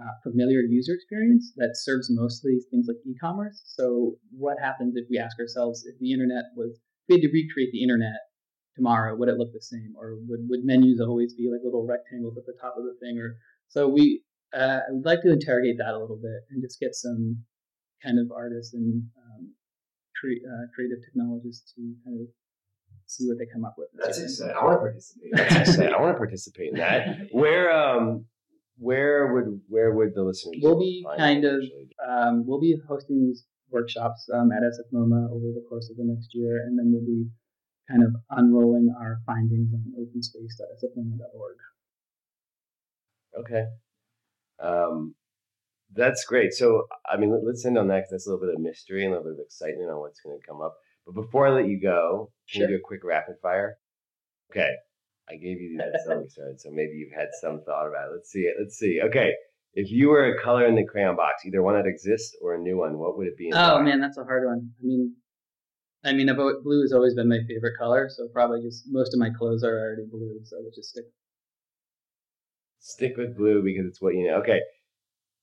uh, 0.00 0.12
familiar 0.22 0.60
user 0.60 0.94
experience 0.94 1.52
that 1.56 1.76
serves 1.76 2.08
mostly 2.10 2.58
things 2.70 2.86
like 2.88 2.96
e-commerce. 3.06 3.60
So 3.66 4.16
what 4.32 4.56
happens 4.58 4.96
if 4.96 5.04
we 5.10 5.18
ask 5.18 5.38
ourselves 5.38 5.84
if 5.84 5.98
the 6.00 6.12
internet 6.12 6.44
was, 6.56 6.80
we 7.10 7.16
had 7.16 7.22
to 7.22 7.32
recreate 7.32 7.72
the 7.72 7.82
internet 7.82 8.20
tomorrow, 8.76 9.14
would 9.16 9.28
it 9.28 9.36
look 9.36 9.52
the 9.52 9.60
same? 9.60 9.94
Or 9.98 10.16
would, 10.28 10.48
would 10.48 10.64
menus 10.64 11.00
always 11.00 11.34
be 11.34 11.50
like 11.50 11.60
little 11.64 11.86
rectangles 11.86 12.38
at 12.38 12.46
the 12.46 12.54
top 12.60 12.76
of 12.78 12.84
the 12.84 12.94
thing? 13.00 13.18
Or 13.18 13.36
so 13.68 13.88
we, 13.88 14.22
uh, 14.54 14.80
I 14.88 14.90
would 14.90 15.04
like 15.04 15.22
to 15.22 15.32
interrogate 15.32 15.76
that 15.78 15.94
a 15.94 15.98
little 15.98 16.16
bit 16.16 16.46
and 16.50 16.62
just 16.62 16.80
get 16.80 16.94
some 16.94 17.44
kind 18.02 18.18
of 18.18 18.30
artists 18.30 18.72
and 18.74 19.02
um, 19.18 19.52
cre- 20.18 20.46
uh, 20.46 20.66
creative 20.74 20.98
technologists 21.04 21.72
to 21.74 21.82
kind 22.04 22.20
of 22.20 22.28
see 23.06 23.26
what 23.26 23.38
they 23.38 23.46
come 23.52 23.64
up 23.64 23.74
with. 23.76 23.88
That's 23.94 24.18
exciting. 24.18 24.56
I 24.56 24.64
want 24.64 24.76
to 24.76 24.78
participate. 24.78 25.30
That's 25.34 25.68
exciting. 25.70 25.94
I 25.94 26.00
want 26.00 26.14
to 26.14 26.18
participate 26.18 26.68
in 26.72 26.78
that. 26.78 27.28
Where 27.32 27.72
um 27.72 28.26
where 28.78 29.34
would 29.34 29.60
where 29.68 29.92
would 29.92 30.14
the 30.14 30.22
listeners? 30.22 30.56
We'll 30.62 30.78
be 30.78 31.04
kind 31.18 31.44
of 31.44 31.62
um, 32.08 32.46
we'll 32.46 32.60
be 32.60 32.76
hosting 32.88 33.26
these 33.26 33.44
workshops 33.70 34.28
um, 34.32 34.50
at 34.52 34.62
SF 34.62 34.92
MoMA 34.92 35.30
over 35.30 35.52
the 35.54 35.64
course 35.68 35.90
of 35.90 35.96
the 35.96 36.04
next 36.04 36.34
year, 36.34 36.58
and 36.66 36.78
then 36.78 36.92
we'll 36.92 37.06
be 37.06 37.28
kind 37.88 38.02
of 38.02 38.14
unrolling 38.30 38.94
our 38.98 39.18
findings 39.26 39.72
on 39.72 39.92
openspace.sfmoma.org. 39.98 41.56
Okay. 43.38 43.64
Um, 44.62 45.14
that's 45.92 46.24
great. 46.24 46.52
So, 46.52 46.86
I 47.10 47.16
mean, 47.16 47.36
let's 47.44 47.64
end 47.64 47.78
on 47.78 47.88
that 47.88 48.00
because 48.00 48.10
that's 48.10 48.26
a 48.26 48.30
little 48.30 48.46
bit 48.46 48.54
of 48.54 48.60
mystery 48.60 49.04
and 49.04 49.12
a 49.12 49.16
little 49.16 49.32
bit 49.32 49.40
of 49.40 49.44
excitement 49.44 49.90
on 49.90 49.98
what's 49.98 50.20
going 50.20 50.38
to 50.38 50.46
come 50.46 50.60
up. 50.60 50.76
But 51.06 51.14
before 51.14 51.48
I 51.48 51.50
let 51.50 51.66
you 51.66 51.80
go, 51.80 52.30
can 52.50 52.60
sure. 52.60 52.70
you 52.70 52.76
do 52.76 52.80
a 52.80 52.86
quick 52.86 53.02
rapid 53.02 53.36
fire? 53.42 53.78
Okay. 54.50 54.70
I 55.28 55.34
gave 55.34 55.60
you 55.60 55.76
that 55.78 56.00
started, 56.02 56.60
so 56.60 56.70
maybe 56.72 56.94
you've 56.94 57.16
had 57.16 57.28
some 57.40 57.62
thought 57.64 57.86
about 57.86 58.08
it. 58.08 58.14
Let's 58.14 58.30
see 58.30 58.40
it. 58.40 58.56
Let's 58.58 58.76
see. 58.76 59.00
Okay. 59.00 59.32
If 59.74 59.90
you 59.90 60.08
were 60.08 60.26
a 60.26 60.42
color 60.42 60.66
in 60.66 60.74
the 60.74 60.84
crayon 60.84 61.16
box, 61.16 61.44
either 61.46 61.62
one 61.62 61.74
that 61.74 61.86
exists 61.86 62.36
or 62.42 62.54
a 62.54 62.58
new 62.58 62.76
one, 62.76 62.98
what 62.98 63.16
would 63.16 63.28
it 63.28 63.36
be? 63.36 63.52
Oh 63.54 63.76
why? 63.76 63.82
man, 63.82 64.00
that's 64.00 64.18
a 64.18 64.24
hard 64.24 64.44
one. 64.44 64.70
I 64.80 64.84
mean, 64.84 65.14
I 66.04 66.12
mean, 66.12 66.34
blue 66.34 66.82
has 66.82 66.92
always 66.92 67.14
been 67.14 67.28
my 67.28 67.40
favorite 67.46 67.76
color, 67.78 68.08
so 68.08 68.28
probably 68.32 68.62
just 68.62 68.84
most 68.88 69.14
of 69.14 69.20
my 69.20 69.30
clothes 69.30 69.62
are 69.62 69.78
already 69.78 70.06
blue, 70.10 70.40
so 70.44 70.56
I 70.56 70.60
would 70.62 70.74
just 70.74 70.90
stick. 70.90 71.04
Stick 72.78 73.16
with 73.16 73.36
blue 73.36 73.62
because 73.62 73.86
it's 73.86 74.00
what 74.00 74.14
you 74.14 74.26
know. 74.26 74.36
Okay. 74.36 74.60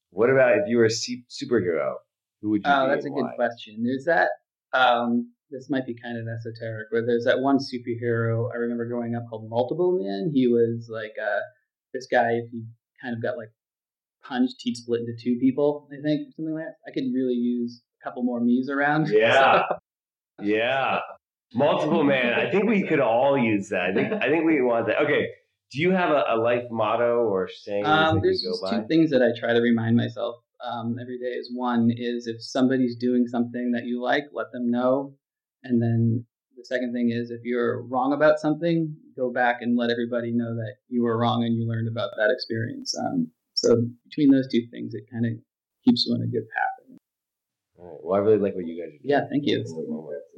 What 0.10 0.30
about 0.30 0.58
if 0.58 0.68
you 0.68 0.78
were 0.78 0.86
a 0.86 0.90
superhero? 0.90 1.94
Who 2.42 2.50
would 2.50 2.62
you 2.66 2.72
oh, 2.72 2.86
be? 2.86 2.86
Oh, 2.86 2.90
that's 2.90 3.06
a 3.06 3.10
good 3.10 3.30
question. 3.36 3.84
There's 3.84 4.06
that. 4.06 4.30
Um, 4.74 5.32
this 5.52 5.70
might 5.70 5.86
be 5.86 5.96
kind 6.02 6.18
of 6.18 6.26
esoteric, 6.28 6.88
but 6.92 7.06
there's 7.06 7.26
that 7.26 7.40
one 7.40 7.60
superhero 7.60 8.50
I 8.54 8.58
remember 8.58 8.86
growing 8.88 9.16
up 9.16 9.24
called 9.30 9.50
Multiple 9.50 10.00
Man. 10.02 10.32
He 10.34 10.48
was 10.48 10.90
like 10.92 11.14
uh, 11.22 11.40
this 11.94 12.08
guy. 12.12 12.32
If 12.32 12.52
he 12.52 12.64
kind 13.02 13.16
of 13.16 13.22
got 13.22 13.38
like 13.38 13.50
punched, 14.28 14.56
he'd 14.60 14.76
split 14.76 15.02
into 15.02 15.14
two 15.22 15.38
people. 15.40 15.88
I 15.92 16.02
think 16.02 16.34
something 16.36 16.54
like 16.54 16.66
that. 16.66 16.76
I 16.88 16.94
could 16.94 17.06
really 17.14 17.34
use 17.34 17.82
a 18.02 18.04
couple 18.04 18.24
more 18.24 18.40
me's 18.40 18.70
around. 18.70 19.08
Yeah, 19.12 19.64
so. 19.70 20.44
yeah. 20.44 21.00
Multiple 21.54 22.04
Man. 22.04 22.34
I 22.34 22.52
think 22.52 22.66
we 22.66 22.84
could 22.84 23.00
all 23.00 23.38
use 23.38 23.70
that. 23.70 23.92
I 23.92 23.94
think 23.94 24.12
I 24.12 24.30
think 24.30 24.46
we 24.46 24.62
want 24.62 24.88
that. 24.88 25.02
Okay, 25.04 25.28
do 25.72 25.82
you 25.82 25.92
have 25.92 26.12
a, 26.12 26.24
a 26.30 26.38
life 26.38 26.64
motto 26.70 27.20
or 27.20 27.50
saying 27.50 27.86
um, 27.86 28.20
there's 28.22 28.44
you 28.44 28.52
go 28.52 28.70
by? 28.70 28.78
two 28.78 28.88
things 28.88 29.12
that 29.12 29.22
I 29.22 29.38
try 29.40 29.54
to 29.54 29.62
remind 29.62 29.96
myself 29.96 30.36
um, 30.64 30.98
every 31.02 31.18
day. 31.18 31.38
Is 31.38 31.52
one 31.54 31.90
is 31.96 32.28
if 32.28 32.44
somebody's 32.44 32.98
doing 32.98 33.28
something 33.28 33.72
that 33.72 33.86
you 33.86 34.04
like, 34.04 34.26
let 34.34 34.52
them 34.52 34.70
know, 34.70 35.14
and 35.64 35.82
then 35.82 36.26
the 36.58 36.66
second 36.66 36.92
thing 36.92 37.12
is 37.12 37.32
if 37.32 37.42
you're 37.44 37.84
wrong 37.84 38.14
about 38.14 38.40
something, 38.40 38.96
go 39.16 39.32
back 39.32 39.62
and 39.62 39.78
let 39.78 39.90
everybody 39.90 40.32
know 40.34 40.56
that 40.56 40.76
you 40.90 41.04
were 41.04 41.18
wrong 41.18 41.44
and 41.44 41.56
you 41.56 41.68
learned 41.68 41.88
about 41.88 42.12
that 42.18 42.32
experience. 42.32 42.94
Um, 42.98 43.32
so 43.58 43.82
between 44.08 44.30
those 44.30 44.48
two 44.48 44.68
things, 44.72 44.94
it 44.94 45.06
kind 45.12 45.26
of 45.26 45.34
keeps 45.84 46.06
you 46.06 46.14
on 46.14 46.22
a 46.22 46.28
good 46.28 46.48
path. 46.50 46.78
All 47.80 47.86
right. 47.86 47.98
Well, 48.04 48.16
I 48.16 48.24
really 48.24 48.40
like 48.40 48.56
what 48.56 48.66
you 48.66 48.80
guys 48.80 48.90
are 48.94 48.98
doing. 48.98 49.02
Yeah, 49.04 49.28
thank 49.30 49.46
you. 49.46 49.58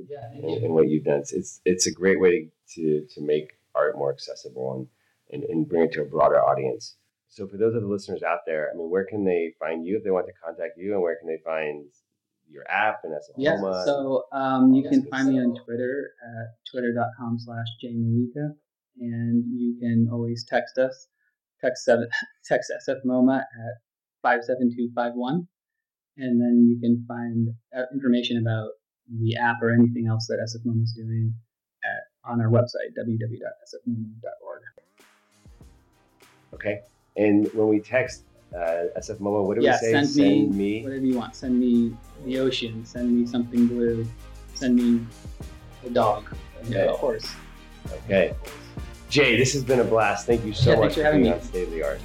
Yeah, 0.10 0.20
thank 0.32 0.44
and, 0.44 0.52
you. 0.52 0.66
and, 0.66 0.74
what 0.74 0.88
you've 0.90 1.04
done. 1.04 1.20
It's, 1.20 1.34
it's 1.34 1.62
it's 1.66 1.88
a 1.88 1.92
great 1.92 2.20
way 2.20 2.50
to 2.76 3.06
to 3.14 3.22
make 3.22 3.52
art 3.76 3.98
more 3.98 4.12
accessible 4.12 4.74
and 4.74 4.88
and, 5.32 5.50
and 5.50 5.68
bring 5.68 5.84
it 5.84 5.94
to 5.94 6.02
a 6.02 6.06
broader 6.06 6.42
audience. 6.42 6.96
So 7.30 7.48
for 7.48 7.58
those 7.58 7.76
of 7.76 7.82
the 7.82 7.88
listeners 7.88 8.24
out 8.24 8.40
there, 8.46 8.72
I 8.74 8.78
mean, 8.78 8.90
where 8.90 9.06
can 9.06 9.24
they 9.24 9.54
find 9.60 9.86
you 9.86 9.98
if 9.98 10.04
they 10.04 10.12
want 10.12 10.26
to 10.28 10.34
contact 10.44 10.78
you, 10.78 10.94
and 10.94 11.02
where 11.02 11.18
can 11.18 11.28
they 11.28 11.40
find 11.44 11.86
your 12.50 12.64
app 12.70 13.02
and 13.04 13.14
SF 13.14 13.36
Yes, 13.38 13.60
so 13.86 14.24
um, 14.32 14.74
you 14.74 14.90
can 14.90 15.06
find 15.08 15.30
me 15.30 15.40
on 15.40 15.56
Twitter 15.64 16.12
at 16.24 16.48
twitter.com 16.72 17.38
slash 17.40 17.68
jaymollica, 17.84 18.56
and 19.00 19.44
you 19.54 19.78
can 19.80 20.10
always 20.12 20.46
text 20.50 20.78
us, 20.78 21.08
text, 21.62 21.86
seven, 21.86 22.08
text 22.46 22.72
SF 22.88 23.06
MoMA 23.06 23.40
at 23.40 23.76
57251, 24.24 25.48
and 26.18 26.42
then 26.42 26.68
you 26.68 26.80
can 26.80 27.06
find 27.08 27.50
uh, 27.76 27.84
information 27.94 28.38
about 28.38 28.70
the 29.22 29.36
app 29.36 29.58
or 29.62 29.72
anything 29.72 30.08
else 30.08 30.28
that 30.28 30.38
SF 30.38 30.66
MoMA 30.70 30.84
is 30.84 30.94
doing 30.94 31.34
at, 31.84 32.30
on 32.30 32.42
our 32.42 32.48
website, 32.48 32.94
www.sfmoma.org. 32.98 34.62
Okay. 36.54 36.82
And 37.18 37.52
when 37.54 37.68
we 37.68 37.80
text 37.80 38.24
uh, 38.54 38.90
SF 38.98 39.20
MoMA, 39.20 39.46
what 39.46 39.58
do 39.58 39.64
yeah, 39.64 39.74
we 39.74 39.78
say? 39.78 39.92
Send, 39.92 40.10
send 40.10 40.30
me, 40.30 40.46
me, 40.48 40.84
whatever 40.84 41.06
you 41.06 41.18
want. 41.18 41.36
Send 41.36 41.60
me 41.60 41.96
the 42.26 42.40
ocean. 42.40 42.86
Send 42.86 43.12
me 43.12 43.26
something 43.26 43.68
blue. 43.68 44.08
Send 44.54 44.76
me 44.76 45.06
a 45.86 45.90
dog, 45.90 46.26
Okay. 46.66 46.88
a 46.88 46.92
horse. 46.92 47.28
Okay. 48.06 48.36
Jay, 49.10 49.38
this 49.38 49.54
has 49.54 49.64
been 49.64 49.80
a 49.80 49.84
blast. 49.84 50.26
Thank 50.28 50.46
you 50.46 50.54
so 50.54 50.72
Yeah, 50.72 50.80
much 50.80 50.94
for 50.94 51.00
for 51.00 51.04
having 51.06 51.22
being 51.24 51.34
me. 51.34 51.40
on 51.40 51.44
State 51.46 51.64
of 51.68 51.72
the 51.72 51.84
Art. 51.84 52.00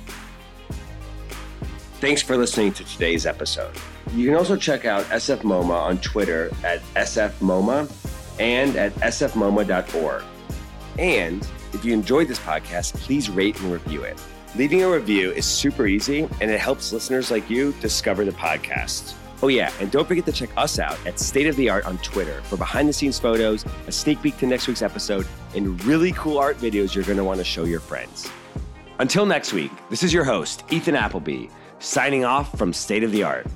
Thanks 2.00 2.22
for 2.22 2.36
listening 2.36 2.72
to 2.74 2.84
today's 2.84 3.24
episode. 3.26 3.72
You 4.14 4.26
can 4.26 4.36
also 4.36 4.56
check 4.56 4.84
out 4.84 5.04
SF 5.06 5.38
MoMA 5.42 5.70
on 5.74 5.98
Twitter 5.98 6.50
at 6.64 6.80
SFMoMA 6.94 7.90
and 8.40 8.76
at 8.76 8.92
sfmoma.org. 8.96 10.22
And 10.98 11.46
if 11.72 11.84
you 11.84 11.92
enjoyed 11.92 12.28
this 12.28 12.38
podcast, 12.38 12.94
please 12.94 13.30
rate 13.30 13.58
and 13.60 13.72
review 13.72 14.02
it. 14.02 14.20
Leaving 14.56 14.82
a 14.82 14.90
review 14.90 15.32
is 15.32 15.44
super 15.46 15.86
easy 15.86 16.28
and 16.40 16.50
it 16.50 16.60
helps 16.60 16.92
listeners 16.92 17.30
like 17.30 17.48
you 17.50 17.72
discover 17.80 18.24
the 18.24 18.30
podcast. 18.32 19.14
Oh, 19.42 19.48
yeah, 19.48 19.72
and 19.80 19.90
don't 19.90 20.06
forget 20.06 20.24
to 20.26 20.32
check 20.32 20.50
us 20.56 20.78
out 20.78 20.98
at 21.06 21.18
State 21.18 21.46
of 21.46 21.56
the 21.56 21.68
Art 21.68 21.84
on 21.84 21.98
Twitter 21.98 22.40
for 22.42 22.56
behind 22.56 22.88
the 22.88 22.92
scenes 22.92 23.18
photos, 23.18 23.64
a 23.86 23.92
sneak 23.92 24.22
peek 24.22 24.38
to 24.38 24.46
next 24.46 24.68
week's 24.68 24.82
episode, 24.82 25.26
and 25.54 25.82
really 25.84 26.12
cool 26.12 26.38
art 26.38 26.56
videos 26.58 26.94
you're 26.94 27.04
going 27.04 27.18
to 27.18 27.24
want 27.24 27.38
to 27.38 27.44
show 27.44 27.64
your 27.64 27.80
friends. 27.80 28.30
Until 28.98 29.26
next 29.26 29.52
week, 29.52 29.72
this 29.90 30.02
is 30.02 30.12
your 30.12 30.24
host, 30.24 30.64
Ethan 30.70 30.94
Appleby, 30.94 31.48
signing 31.78 32.24
off 32.24 32.56
from 32.56 32.72
State 32.72 33.02
of 33.02 33.12
the 33.12 33.22
Art. 33.22 33.46